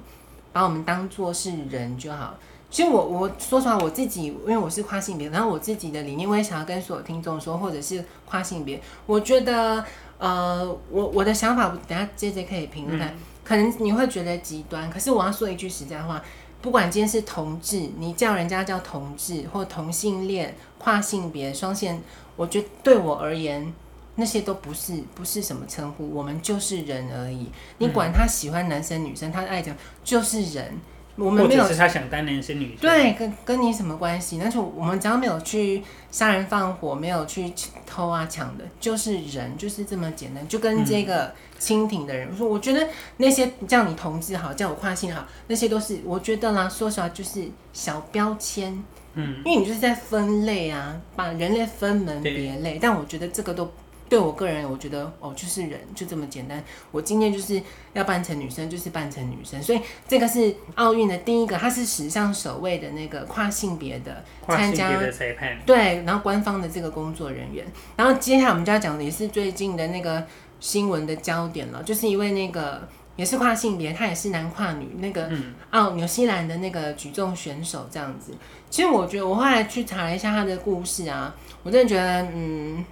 [0.52, 2.34] 把我们当做是人就好。
[2.70, 9.84] 其实我我说实话，我自己因为我是跨性别，然后我自己的理念，我也想要跟所有听众说，或者是跨性别，我觉得。
[10.18, 16.22] 呃，我我的想法，等下 JJ 可以评论看，嗯、可能你会觉得极端，可是我要说一句实在话，
[16.62, 22.00] 不管今天是同志，你叫人家叫同志，或同性恋、跨性别、双性，
[22.34, 23.70] 我觉得对我而言，
[24.16, 27.50] 那些都不是不是什么称呼，我们就是人而已。
[27.78, 30.76] 你管他喜欢男生女生，他爱讲就是人。
[31.18, 34.38] 我们没有，是他想当男生女生，对，跟跟你什么关系？
[34.38, 37.50] 但是我们只要没有去杀人放火，没有去
[37.86, 40.46] 偷啊抢的，就是人，就是这么简单。
[40.46, 52.78] 就跟这个蜻蜓的人、嗯、说，我觉得那些叫你同志好，叫我跨性好，那些都是我觉得啦，说实话就是小标签，嗯，因为你就是在分类啊，把人类分门别类。
[52.78, 53.72] 但我觉得这个都。
[54.08, 56.62] 对我个人，我觉得哦，就是人就这么简单。
[56.92, 57.60] 我今天就是
[57.92, 59.60] 要扮成女生，就是扮成女生。
[59.60, 65.58] 所以这个是奥运的第一个，它是史上首位的那个跨性别的参加的裁判。
[65.66, 67.66] 对，然后官方的这个工作人员。
[67.96, 70.24] 然后接下来我们就要讲的也是最近的那个
[70.60, 75.28] 新闻的焦点了，就是一位那个也是跨性别，他也是男跨女，那个
[75.72, 78.32] 哦，纽西兰的那个举重选手这样子。
[78.70, 82.84] 其实我觉得我后来去查了一下他的故事啊，我真的觉得嗯。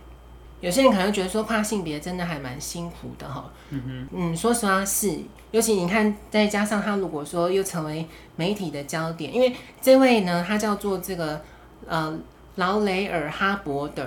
[0.65, 5.15] 有些人可能觉得说跨性别真的还蛮辛苦的哈，嗯哼嗯，说实话是，
[5.51, 11.43] 尤其你看，再加上他如果说又成为媒体的焦点，因为这位呢，他叫做这个
[11.87, 12.19] 呃
[12.55, 14.07] 劳雷尔哈伯德，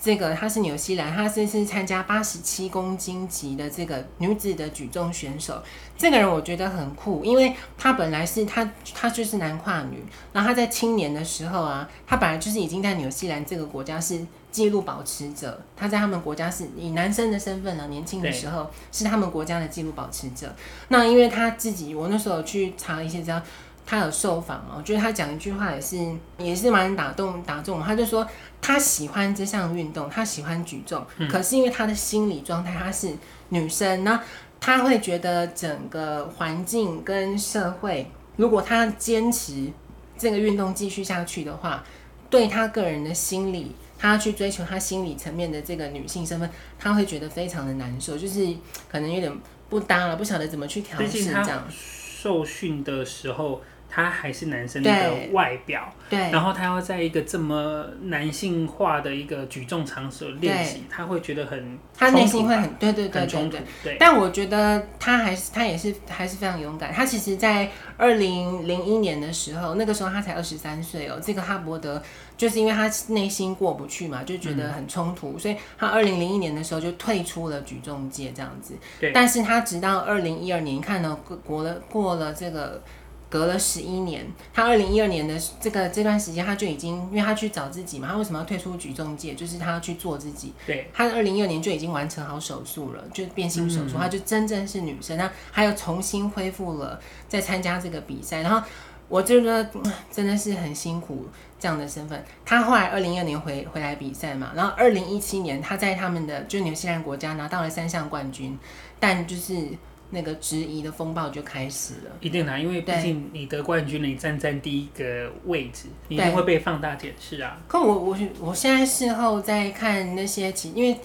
[0.00, 5.62] 这个他是纽西兰，他这次参加八十七公斤级的这个女子的举重选手。
[5.98, 10.02] 这个人我觉得很酷，因为她本来是她她就是男跨女，
[10.32, 14.18] 然后他在青年的时候啊，她本来就是已经在纽西兰这个国家是
[14.52, 20.54] 纪录保持者，他在他们国家是以男生的身份呢，年轻的时候是他们国家的记录保持者。
[20.88, 23.42] 那因为他自己，我那时候去查一些资料。
[23.84, 25.98] 他有受访哦，我觉得他讲一句话也是
[26.38, 27.82] 也是蛮打动打中。
[27.82, 28.26] 他就说
[28.60, 33.12] 他喜欢这项运动，他喜欢举重，嗯、可是因为他的心理状态，他是
[33.48, 34.22] 女生，那
[34.60, 39.72] 他会觉得整个环境跟社会，如果他坚持
[40.16, 41.82] 这个运动继续下去的话，
[42.30, 48.44] 对他个人的心理，他要去追求他心理层面的这个女性身份，他会觉得非常的难受，就是
[48.90, 49.32] 可能有点
[49.68, 51.64] 不搭了，不晓得怎么去调试这样。
[51.70, 53.62] 受训的时候。
[53.94, 54.90] 他还是男生的
[55.32, 63.96] 外表，对，然后他要在一个这么男性化的一个举重场所练习，他会觉得很，他内心会很，对对对对对，对，对。
[64.00, 66.90] 但我觉得他还是他也是还是非常勇敢。
[66.90, 71.20] 他其实，在二零零一年的时候，那个时候他才二十三岁哦。
[71.22, 72.02] 这个哈伯德
[72.34, 78.72] 就是因为他内心过不去嘛，就觉得很冲突，嗯、所以他二零零一年的时候就退出了举重界这样子。
[78.98, 79.12] 对。
[79.12, 82.82] 但是他直到二零一二年，看到过了过了这个。
[83.32, 89.34] 隔了十一年，他二零一二年的这个这段时间，他就已经，因为他去找自己嘛，他为什么要退出举重界？
[89.34, 90.52] 就是他要去做自己。
[90.66, 95.16] 对，他二零一二年就已经完成好手术了，就变性手术，他就真正是女生。
[95.16, 98.42] 他还有重新恢复了再参加这个比赛。
[98.42, 98.62] 然后
[99.08, 99.66] 我就觉得
[100.10, 101.26] 真的是很辛苦
[101.58, 102.22] 这样的身份。
[102.44, 108.58] 他后来二零一二年回回来比赛嘛，然后二零一七年他在他们的就纽西兰国家拿到了三项冠军，
[109.00, 109.68] 但就是。
[110.14, 117.58] 那个质疑的风暴就开始了，一定难，因为毕竟你得冠军了，你站在第一个位置，你一定会被放大检视啊。
[117.66, 121.00] 可我我我现在事后在看那些其，因为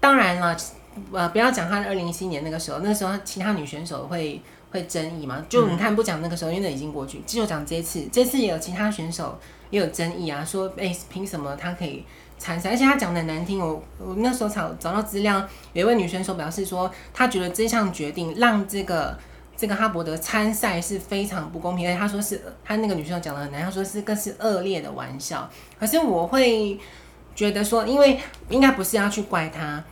[0.00, 0.56] 当然了，
[1.12, 4.40] 呃，不要讲他二零一七年那个时候，那时候其他女选手会
[4.70, 9.38] 会争议嘛，就你看不讲那个时候，因为那已经过去，就讲这次，这次也有其他选手
[9.68, 12.02] 也有争议啊，说哎，凭什么他可以？
[12.38, 19.18] 参赛，而且他讲的难听，我我那时候找找到资料，有一位女选手表示说，她觉得这项决定让这个
[19.56, 25.48] 这个哈伯德参赛是非常不公平，而且她说是，她那个女生讲的很难，她说是更是恶劣的玩笑。
[25.80, 26.78] 可是我会
[27.34, 28.20] 觉得说，因为
[28.50, 29.82] 应该不是要去怪他，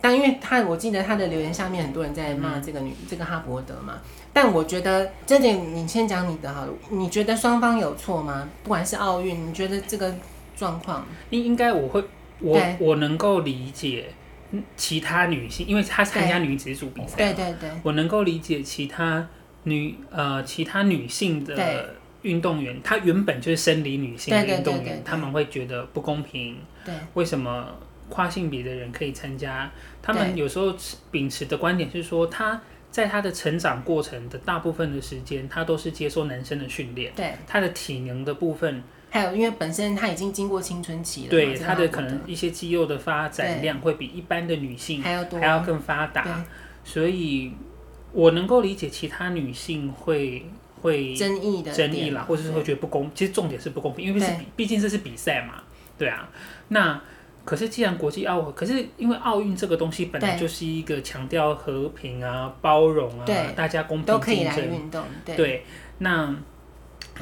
[0.00, 3.98] 但因为他我记得他的留言下面很多人在骂这个女、这个哈伯德嘛，
[4.32, 8.48] 但我觉得这点你先讲你的好了，你觉得双方有错吗？
[8.62, 10.12] 不管是奥运，你觉得这个？
[10.56, 11.06] 状况。
[11.30, 12.04] 应应该我会
[12.40, 14.06] 我我能够理解
[14.76, 19.26] 其他女性，因为她参加女子组比赛，对对对，我能够理解其他
[19.62, 26.58] 女呃其他女性的运动员，她原本就是生理女性的运动员，她们会觉得不公平。
[26.84, 27.74] 对，为什么
[28.08, 29.70] 跨性别的人可以参加？
[30.02, 30.74] 他们有时候
[31.10, 32.60] 秉持的观点是说，她
[32.90, 38.82] 在她的成长过程的大部分的时间，她都是接受男生的训练，对，她的体能的部分。
[39.12, 46.42] 还有，因为本身她已经经过青春期了，对她的可能一些肌肉的发展量会比一般的女性还要多，还要更发达，
[46.82, 47.52] 所以
[48.12, 50.46] 我能够理解其他女性会
[50.80, 53.10] 会争议的争议啦，或者是会觉得不公。
[53.14, 55.62] 其实重点是不公平，因为是毕竟这是比赛嘛，
[55.98, 56.26] 对啊。
[56.68, 56.98] 那
[57.44, 65.04] 可是既然国际奥，可是因为奥运这个东西本来就是一个强调和平啊、包容啊，大家公平竞争，都可以来运动，
[65.36, 65.66] 对，
[65.98, 66.34] 那。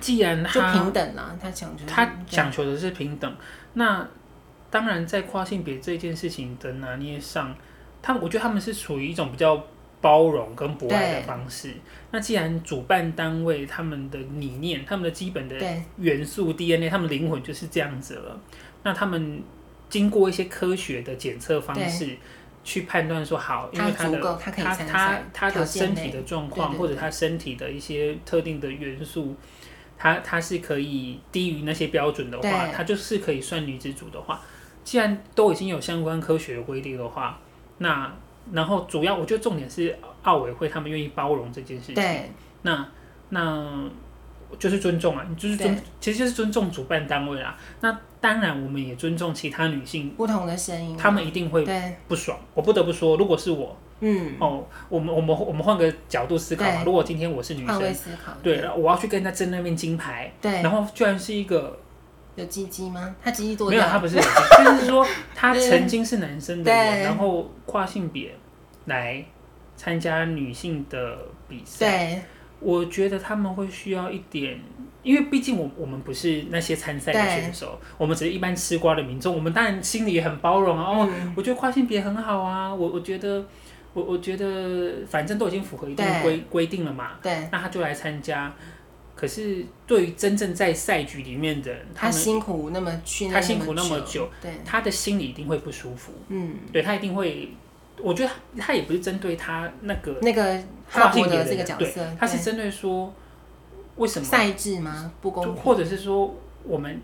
[0.00, 3.36] 既然他平等啊，他讲究他讲求的是平等，
[3.74, 4.08] 那
[4.70, 7.54] 当然在跨性别这件事情的拿捏上，
[8.00, 9.62] 他我觉得他们是处于一种比较
[10.00, 11.74] 包容跟博爱的方式。
[12.10, 15.56] 那既然主办单位他们的理念、他们的基本的
[15.98, 18.40] 元素 DNA、他们灵魂就是这样子了，
[18.82, 19.42] 那他们
[19.88, 22.16] 经过一些科学的检测方式
[22.62, 29.36] 去判断说好，因为他的他他他他的身体的状况或者他身体的一些特定的元素。
[30.02, 34.40] 他他是可以低于那些标准的话，她就是可以算女子组的话。
[34.82, 37.38] 既然都已经有相关科学的规定的话，
[37.76, 38.10] 那
[38.50, 41.96] 然后主要我觉得重点是奥委会他们愿意包容这件事情。
[41.96, 42.32] 对，
[42.62, 42.88] 那
[43.28, 43.84] 那
[44.58, 47.54] 就是尊重啊，就是尊，其实就是尊重主办单位啊。
[47.82, 51.66] 那当然我们也尊重其他女性不同的声音，他们一定会
[52.08, 52.38] 不爽。
[52.54, 53.76] 我不得不说，如果是我。
[54.00, 56.82] 嗯哦，我们我们我们换个角度思考嘛。
[56.84, 57.78] 如果今天我是女生，
[58.42, 61.78] 对，对，我要去跟他争那面金牌，对，然后居然是一个
[62.34, 63.14] 有鸡鸡吗？
[63.22, 63.68] 他鸡鸡多？
[63.68, 68.34] 没有，他不是有鸡鸡， 就是说他曾经是男生的人，然后跨性别
[68.86, 69.22] 来
[69.76, 71.86] 参加女性的比赛。
[71.86, 72.22] 对，
[72.60, 74.58] 我觉得他们会需要一点，
[75.02, 80.84] 因为毕竟我我们不是那些参赛的选手，我们只是一般吃瓜的民众，我们当然心里也很包容啊。
[80.84, 83.44] 哦，我觉得跨性别很好啊，我我觉得。
[83.92, 88.52] 我我觉得反正都已经符合一定规规定了嘛，对，那他就来参加。
[89.16, 96.12] 可是对于真正在赛局里面的人，他辛苦那么去，他辛苦那么久，对，他的心里一定会不舒服。
[96.28, 97.50] 嗯，对他一定会，
[97.98, 103.12] 我觉得他也不是针对他那个那个跨性别的这个角色，他是针对说
[103.96, 105.12] 为什么赛制吗？
[105.20, 106.34] 不公平，或者是说
[106.64, 107.00] 我们。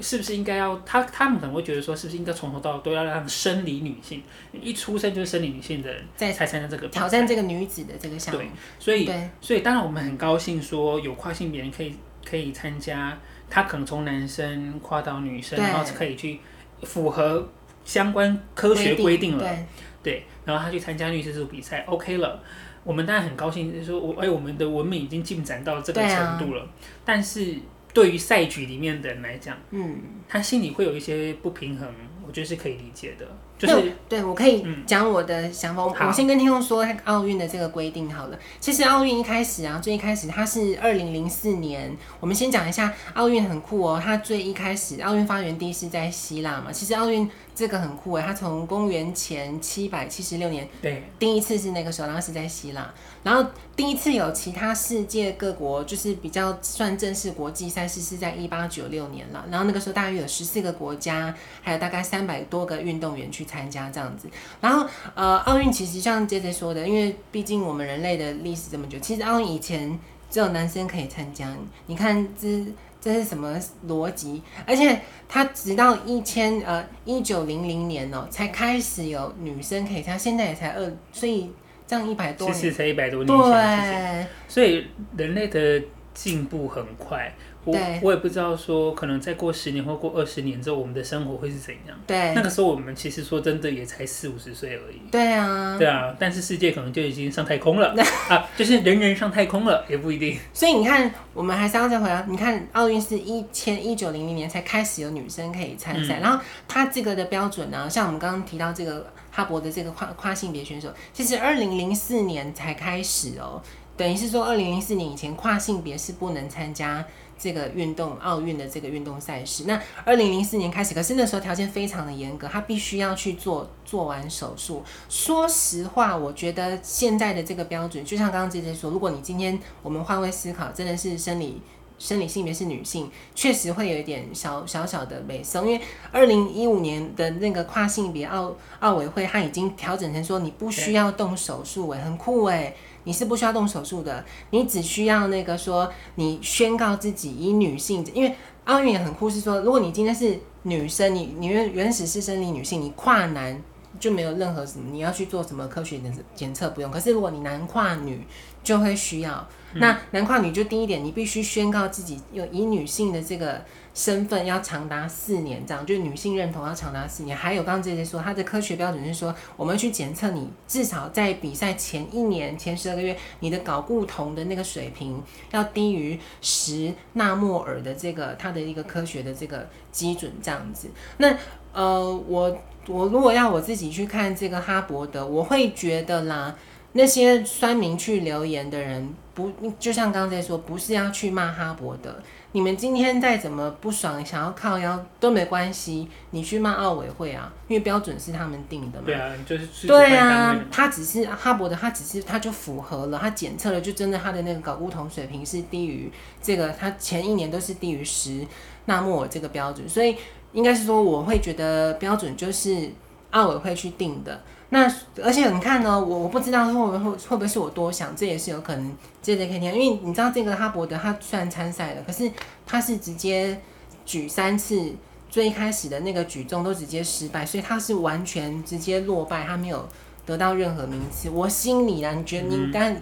[0.00, 1.02] 是不是应该要他？
[1.02, 4.22] 他们可能会觉得说，是不是应该从头到尾都要让生理女性
[4.52, 8.40] 一出生就是生理女性的人才参加这个挑战这个女子的这个项目？
[8.40, 13.18] 对，所以所以当然我们很高兴说有跨性别人可以可以参加，
[13.50, 16.38] 他可能从男生跨到女生，然后可以去
[16.82, 17.48] 符合
[17.84, 19.44] 相关科学规定了。
[19.44, 19.66] 对，
[20.02, 22.40] 对，然后他去参加女子组比赛，OK 了。
[22.84, 26.68] 我们当然很高兴，就是说我哎，我们的文明已经进展到这个程度了，啊、
[27.04, 27.56] 但是。
[27.98, 29.96] 对于赛局里面的人来讲，嗯，
[30.28, 31.88] 他心里会有一些不平衡，
[32.24, 33.26] 我觉得是可以理解的。
[33.58, 35.82] 就是对，对我可以讲我的想法。
[35.82, 38.38] 嗯、我先跟听众说奥运的这个规定好了。
[38.60, 41.92] 其实奥运一开始啊，最一开始它是二零零四年。
[42.20, 46.70] 我们先讲一下奥运很酷哦，它最一开始奥运发源地是在希腊嘛。
[46.70, 47.28] 其实奥运
[47.58, 52.94] 这个很酷诶，他从公元前七百七十六年，对，第一次是那个时候，然后是在希腊。
[53.24, 53.44] 然后
[53.74, 59.44] 第一次有其他世界各国就是比较算正式国际赛事是在一八九六年了。
[59.50, 64.28] 然后那个时候大约有十四个国家，还有大概三百多个运动员去参加这样子，
[64.60, 64.86] 然后
[65.16, 69.98] 呃，奥运其实像 JJ 说的，因为毕竟我们人类的历史这么久，其实奥运以前
[70.30, 71.52] 只有男生可以参加。
[71.86, 72.64] 你看这
[73.08, 74.42] 这是什么逻辑？
[74.66, 81.50] 而且他直到一千呃一九零零年哦、喔，才开始有女生可以他，现在也才二，所以
[81.86, 84.86] 这样一百多年，其实才一百多年，对，所以
[85.16, 85.82] 人类的
[86.12, 87.32] 进步很快。
[87.64, 91.98] 我我也不知道说，可能再过十年或过二十年之后，我们的生活会是怎样？
[92.06, 95.00] 对，那个时候我们其实说真的也才四五十岁而已。
[95.10, 97.94] 对啊，对啊，但是世界可能就已经上太空了
[98.30, 100.38] 啊，就是人人上太空了，也不一定。
[100.54, 113.60] 所以你看，我们还是要再回来，你看奥运是一千一九零零年才开始有女生可以参赛，嗯、然后他这个的标准呢、啊，像我们刚刚提到这个哈勃的这个跨跨性别选手，其实二零零四年才开始哦，
[113.96, 117.04] 等于是说二零零四年以前跨性别是不能参加。
[117.38, 124.82] 这个运动奥运的这个运动赛事，那二零零四年开始，可是那时候条件非常的严格，他必须要去做做完手术。
[125.08, 131.62] 说实话，我觉得现在的这个标准，就像刚刚姐姐说，如果你今天我们换位思考，真的是生理
[131.98, 135.66] 生理性别是女性，确实会有一点小小小的美松。
[135.66, 142.74] 因为二零一五年的那个跨性别奥奥委会，它已经调整成说你不需要动手术，哎，很酷哎。
[143.08, 153.58] 你是不需要动手术的，你只需要那个说，你宣告自己以女性，因为奥运也很酷，是说，如果你今天是女生，你你原原始是生理女性，你跨男
[153.98, 156.90] 就没有任何什么，你要去做什么科学检检测不用。
[156.90, 158.26] 可是如果你男跨女，
[158.62, 159.48] 就会需要。
[159.76, 163.62] 那男跨女就第一点，你必须宣告自己有以女性的这个。
[163.98, 167.36] 身份要长达四年，这样就是女性认同要长达四年。
[167.36, 175.20] 还有刚刚这些说，它的科学标准是说，我们去检测你至少在比赛前一年前十二个月，你的睾固酮的那个水平
[175.50, 180.88] 要低于十纳摩尔的这个它的一个科学的这个基准这样子。
[181.16, 181.36] 那
[181.72, 186.54] 呃，我我如果要我自己去看这个哈伯德，我会觉得啦，
[186.92, 192.14] 那些酸民去留言的人不，就像刚才说，不是要去骂哈伯德。
[192.52, 199.04] 你们今天再怎么不爽，想要靠腰都没关系，你去骂奥委会啊，因为标准是他们定的嘛。
[199.04, 208.46] 对啊，就是对啊，他只是哈勃的，他只是他就符合了，他检测了，就真的他的那个睾固酮水平是低于这个，他前一年都是低于十
[208.86, 210.16] 纳摩尔这个标准，所以
[210.52, 212.90] 应该是说我会觉得标准就是
[213.32, 214.40] 奥委会去定的。
[214.70, 214.86] 那
[215.22, 222.30] 而且你看呢，我我不知道会不会会会不会是我多想，这也是有可能接着可以听，因为你知道这个哈伯德他虽然参赛了，可是
[222.66, 223.58] 他是直接
[224.04, 224.92] 举三次，
[225.30, 229.88] 最开始的那个举重都直接失败，所以他是完全直接落败，他没有
[230.26, 231.30] 得到任何名次。
[231.30, 232.94] 我心里啊，你觉得你刚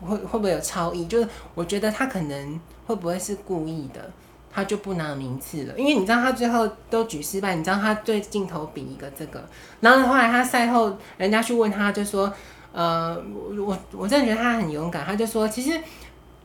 [0.00, 1.06] 会会不会有超意？
[1.06, 4.10] 就是我觉得他可能会不会是故意的？
[4.54, 9.44] 他就不拿名次了，因为你知道他最后都举失败，你知道他对镜头比一个这个，
[9.80, 12.32] 然后后来他赛后人家去问他，就说，
[12.72, 13.20] 呃，
[13.58, 15.80] 我我真的觉得他很勇敢，他就说，其实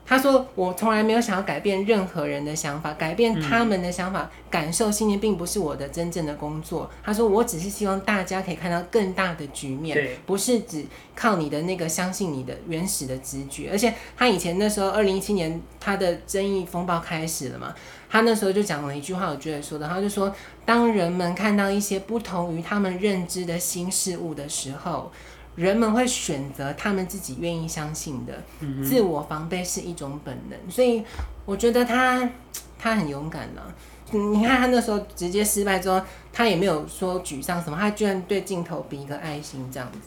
[0.06, 10.84] 他说：“我从来没有想要改变任何人的想法，改变他们的想法、嗯、感受、信念，并不是我的真正的工作。”他说：“我只是希望大家可以看到更大的局面，不是只
[11.16, 17.76] 靠你的那个相信你的原始的直觉。”而且他以前那时候，二零一七年他的争议风暴开始了嘛，
[18.10, 20.34] 他那时候就讲了一句话，我觉得说的，他就说
[20.66, 25.12] ：“当人们看到一些不同于他们认知的新事物的时候。”
[25.56, 28.34] 人们会选择他们自己愿意相信的，
[28.82, 31.04] 自我防备是一种本能，所以
[31.44, 32.30] 我觉得他
[32.78, 33.76] 他很勇敢了。
[34.12, 36.02] 你看他那时候直接失败之后，
[36.32, 39.98] 他也没有说沮丧什么，他居然对镜头比一个爱心这样子。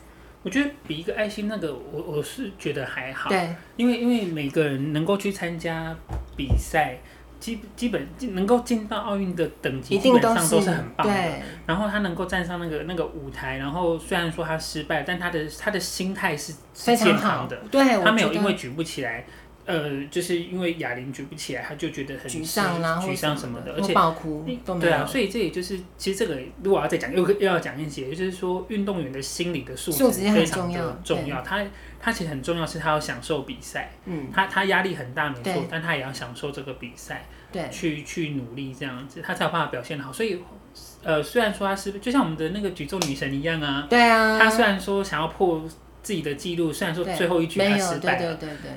[0.43, 5.95] 我觉得比一个爱心那个，我我是觉得还好，对，因为因为每个人能够去参加
[6.35, 6.97] 比赛。
[7.43, 11.13] 基基本能够进到奥运的等级，基本上都是很棒的。
[11.67, 17.57] 然后他能够站上那个那个舞台，然后虽然说他失败，但他的他的心态是健康的。
[17.69, 19.27] 对，他没有因为举不起来，
[19.65, 24.45] 呃，就是因为哑铃举不起来，他就觉得很沮丧啦，沮丧什么的，而且爆哭。
[24.81, 31.41] 对啊，所以这也就是其实这个，如果要再讲，又又要讲一些，就是说运动员的心理的素质非常的重要。
[31.43, 31.65] 他
[32.01, 33.93] 他其实很重要，是他要享受比赛。
[34.07, 37.25] 嗯，他他压力很大没错，但他也要享受这个比赛。
[37.53, 40.11] 对，去去努力这样子，他才有办法表现好。
[40.11, 40.41] 所以，
[41.05, 45.63] 呃，虽然说他是就像我们的那个举重女神一样啊，对啊，他虽然说想要破
[46.03, 48.71] 自己的记录，虽然说最后一局他失败了，对对对对，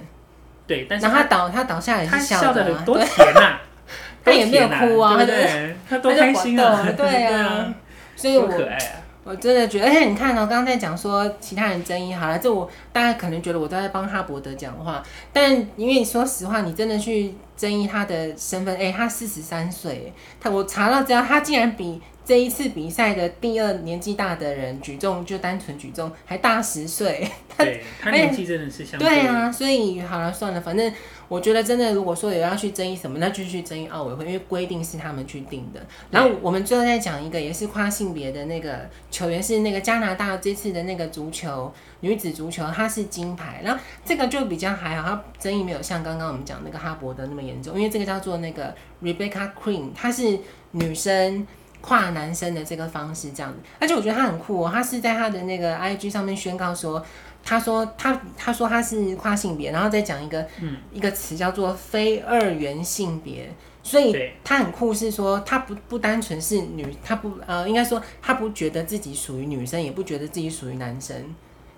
[0.67, 3.59] 对，但是他倒他倒下来是笑的，很多甜呐，
[4.25, 5.75] 他也没有哭啊，对对？
[5.89, 7.73] 他多开心啊， 对啊，
[8.15, 9.01] 所以我可爱啊。
[9.23, 15.01] 我真的觉得，而且你看哦，刚刚在讲说其他人争议，好了，这我大家可能觉得我都在帮哈伯德讲话，
[15.33, 30.91] 但因为说实话，你真的去争议他的身份，哎，他四十三岁，他我查到资料，他竟然比这一次比赛的第二年纪大的人举重，就单纯举重还大十岁，对，他 年纪真的是相对，对啊，所以好了算了，反正。
[31.27, 35.83] 我觉得真的，如果说有要去争议什么，那就去争议奥委会，因为规定是他们去定的。
[36.11, 43.59] 然后我们最后再讲一个，也是跨性别的那个球员，是那个加拿大这次的那个足球女子足球，她是金牌。
[43.63, 50.37] 然后这个就比较还好，她争议没有像刚刚我们讲那个哈伯德那么严重，因为这个叫做那个 Rebecca Queen，她是
[50.73, 51.47] 女生
[51.85, 53.59] 跨男生的这个方式这样子。
[53.79, 57.05] 而且我觉得他很酷哦，他是在他的那个 IG 上面宣告说。
[57.47, 63.47] 他说他他说他是跨性别，然后再讲一个、嗯、一个词叫做非二元性别，
[63.83, 71.15] 所以他很酷，是说他不不单纯是女，他不呃应该说他不觉得自己属于女生，也不觉得自己属于男生，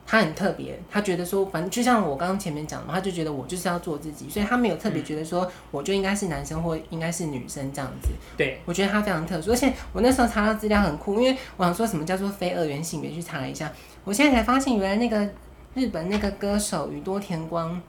[0.07, 8.09] 他很特别，他觉得说反正就像我刚刚前面讲的，他就觉得我就是要做自己，所以他没有特别觉得说我就应该是男生或应该是女生这样子。
[8.37, 13.71] 对，我觉得他非常特殊，而且我那时候查到资料很酷，因为我想说什么叫做非二元性别，去查了一下，
[14.05, 15.29] 我现在才发现原来那个。
[15.75, 17.79] 日本那个歌手宇多田光，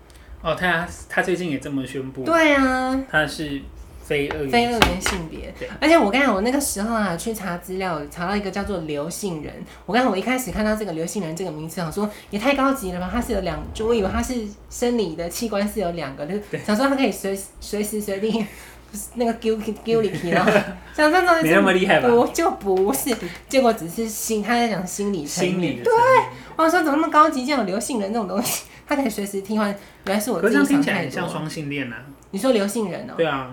[0.42, 3.62] 哦，他他最近也这么宣布，对啊，他是
[4.08, 9.52] 非二元非二元性别，对，而且我刚才我那个时候啊去查资料，查到一个叫做刘姓人，
[9.84, 14.34] 我刚才我一开始看到这个刘姓人这个名字，想说也太高级了吧，他是有两，就我以为他是
[14.70, 18.46] 生理的器官是有两个，就是想说他可以随随时随地。
[19.16, 19.54] 那个丢
[19.84, 20.42] 丢里皮了，
[20.96, 22.08] 像这种没那么厉害吧？
[22.08, 23.14] 不就不是，
[23.46, 25.52] 结果只是心，他在讲心理层面。
[25.52, 25.92] 心理对，
[26.56, 29.68] 我说怎么那么高级，这样有刘姓人这种东西，他可以随时替换。
[30.06, 30.72] 原来是我自己想太多。
[30.72, 31.96] 听起来很像双性恋啊。
[32.30, 33.12] 你说刘姓人哦？
[33.18, 33.50] 对啊。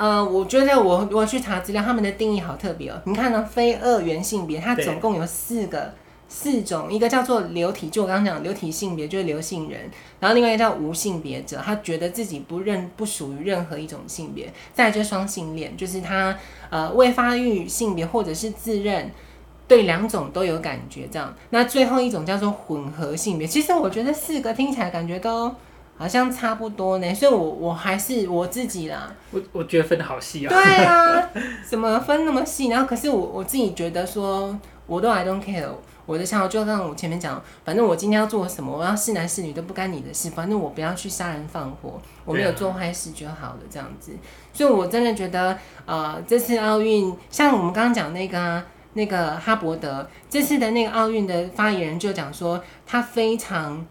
[0.00, 3.02] 呃，我觉得我我去查资料，他们的定义好特别哦。
[3.04, 5.92] 你看呢，非二元性别，它总共有四个。
[6.32, 9.90] 四种，一个叫做流体，就我刚刚讲流体性别，就是流性人，
[10.20, 14.48] 然后另外一个叫无性别者，他觉得自己不认不属于任何一种性别。
[14.72, 16.38] 再来就是双性恋，就是他
[16.70, 19.10] 呃未发育性别或者是自认
[19.66, 21.34] 对两种都有感觉这样。
[21.50, 25.52] 那最后一种叫做混合性别，其实我觉得四个听起来感觉都
[26.00, 29.14] 好像差不多呢，所以我我还是我自己啦。
[29.32, 30.48] 我我觉得分的好细啊。
[30.48, 31.28] 对啊，
[31.68, 32.68] 怎么分那么细？
[32.68, 35.68] 然后可是我我自己觉得说，我都 I don't care。
[36.06, 44.12] 我的想法就像我前面讲，反正我今天要做什么，我要是男是女都不干你的事，反正我不要去杀人放火，我没有做坏事就好了，这样子。
[44.52, 53.86] 所以，我真的觉得，呃，这次奥运，像我们刚刚讲那个、啊、那个哈伯德，这次的那个奥运的发言人就讲说，他非常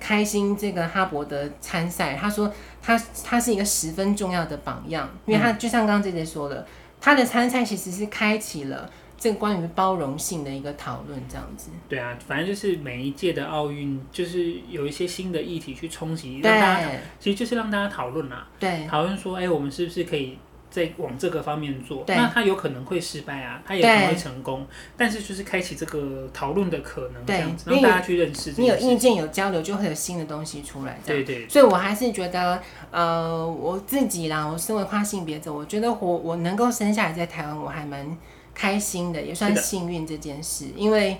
[0.00, 6.66] 开心这个哈伯德参赛，他说他他是一个十分重要的榜样，因为他就像刚刚姐姐说的，
[7.00, 8.90] 他的参赛其实是开启了。
[9.22, 11.68] 这个关于包容性的一个讨论，这样子。
[11.90, 16.88] 对啊，反正就是每一届的奥运，就是有一些新的议题去冲击，让大家，
[17.18, 18.48] 其实就是让大家讨论啊。
[18.58, 18.86] 对。
[18.86, 20.38] 讨论说，哎，我们是不是可以
[20.70, 24.64] 在往这个方面做，那他有可能会失败啊，他也可能会成功，
[24.96, 28.54] 但是就是开启这个讨论的可能，这样子让大家去认识。
[28.56, 31.00] 你有意见有交流，就会有新的东西出来。
[31.04, 31.48] 对，对对。
[31.48, 32.62] 所以我还是觉得，
[32.92, 38.16] 呃，我自己啦，我身为跨性别者，我觉得我我能够生下来在台湾，我还蛮
[38.54, 40.66] 开心的，也算幸运这件事。
[40.76, 41.18] 因为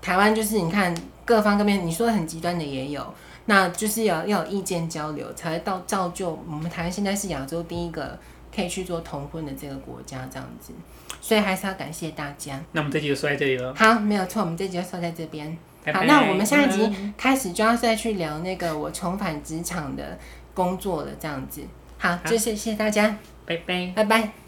[0.00, 0.94] 台湾就是你看
[1.26, 3.12] 各方各面，你说很极端的也有，
[3.44, 8.18] 那就是要要有意见交流，才会到造就我们台湾现在是亚洲第一个。
[8.56, 10.72] 可以去做同婚的这个国家这样子，
[11.20, 12.58] 所以还是要感谢大家。
[12.72, 13.74] 那我们这集就说在这里了。
[13.74, 15.54] 好，没有错，我们这集就说在这边。
[15.92, 20.18] 好，那我们下一集开始就要再去聊那个我重返职场的
[20.54, 21.62] 工作了，这样子。
[21.98, 24.45] 好，就谢谢大家，拜拜，拜拜。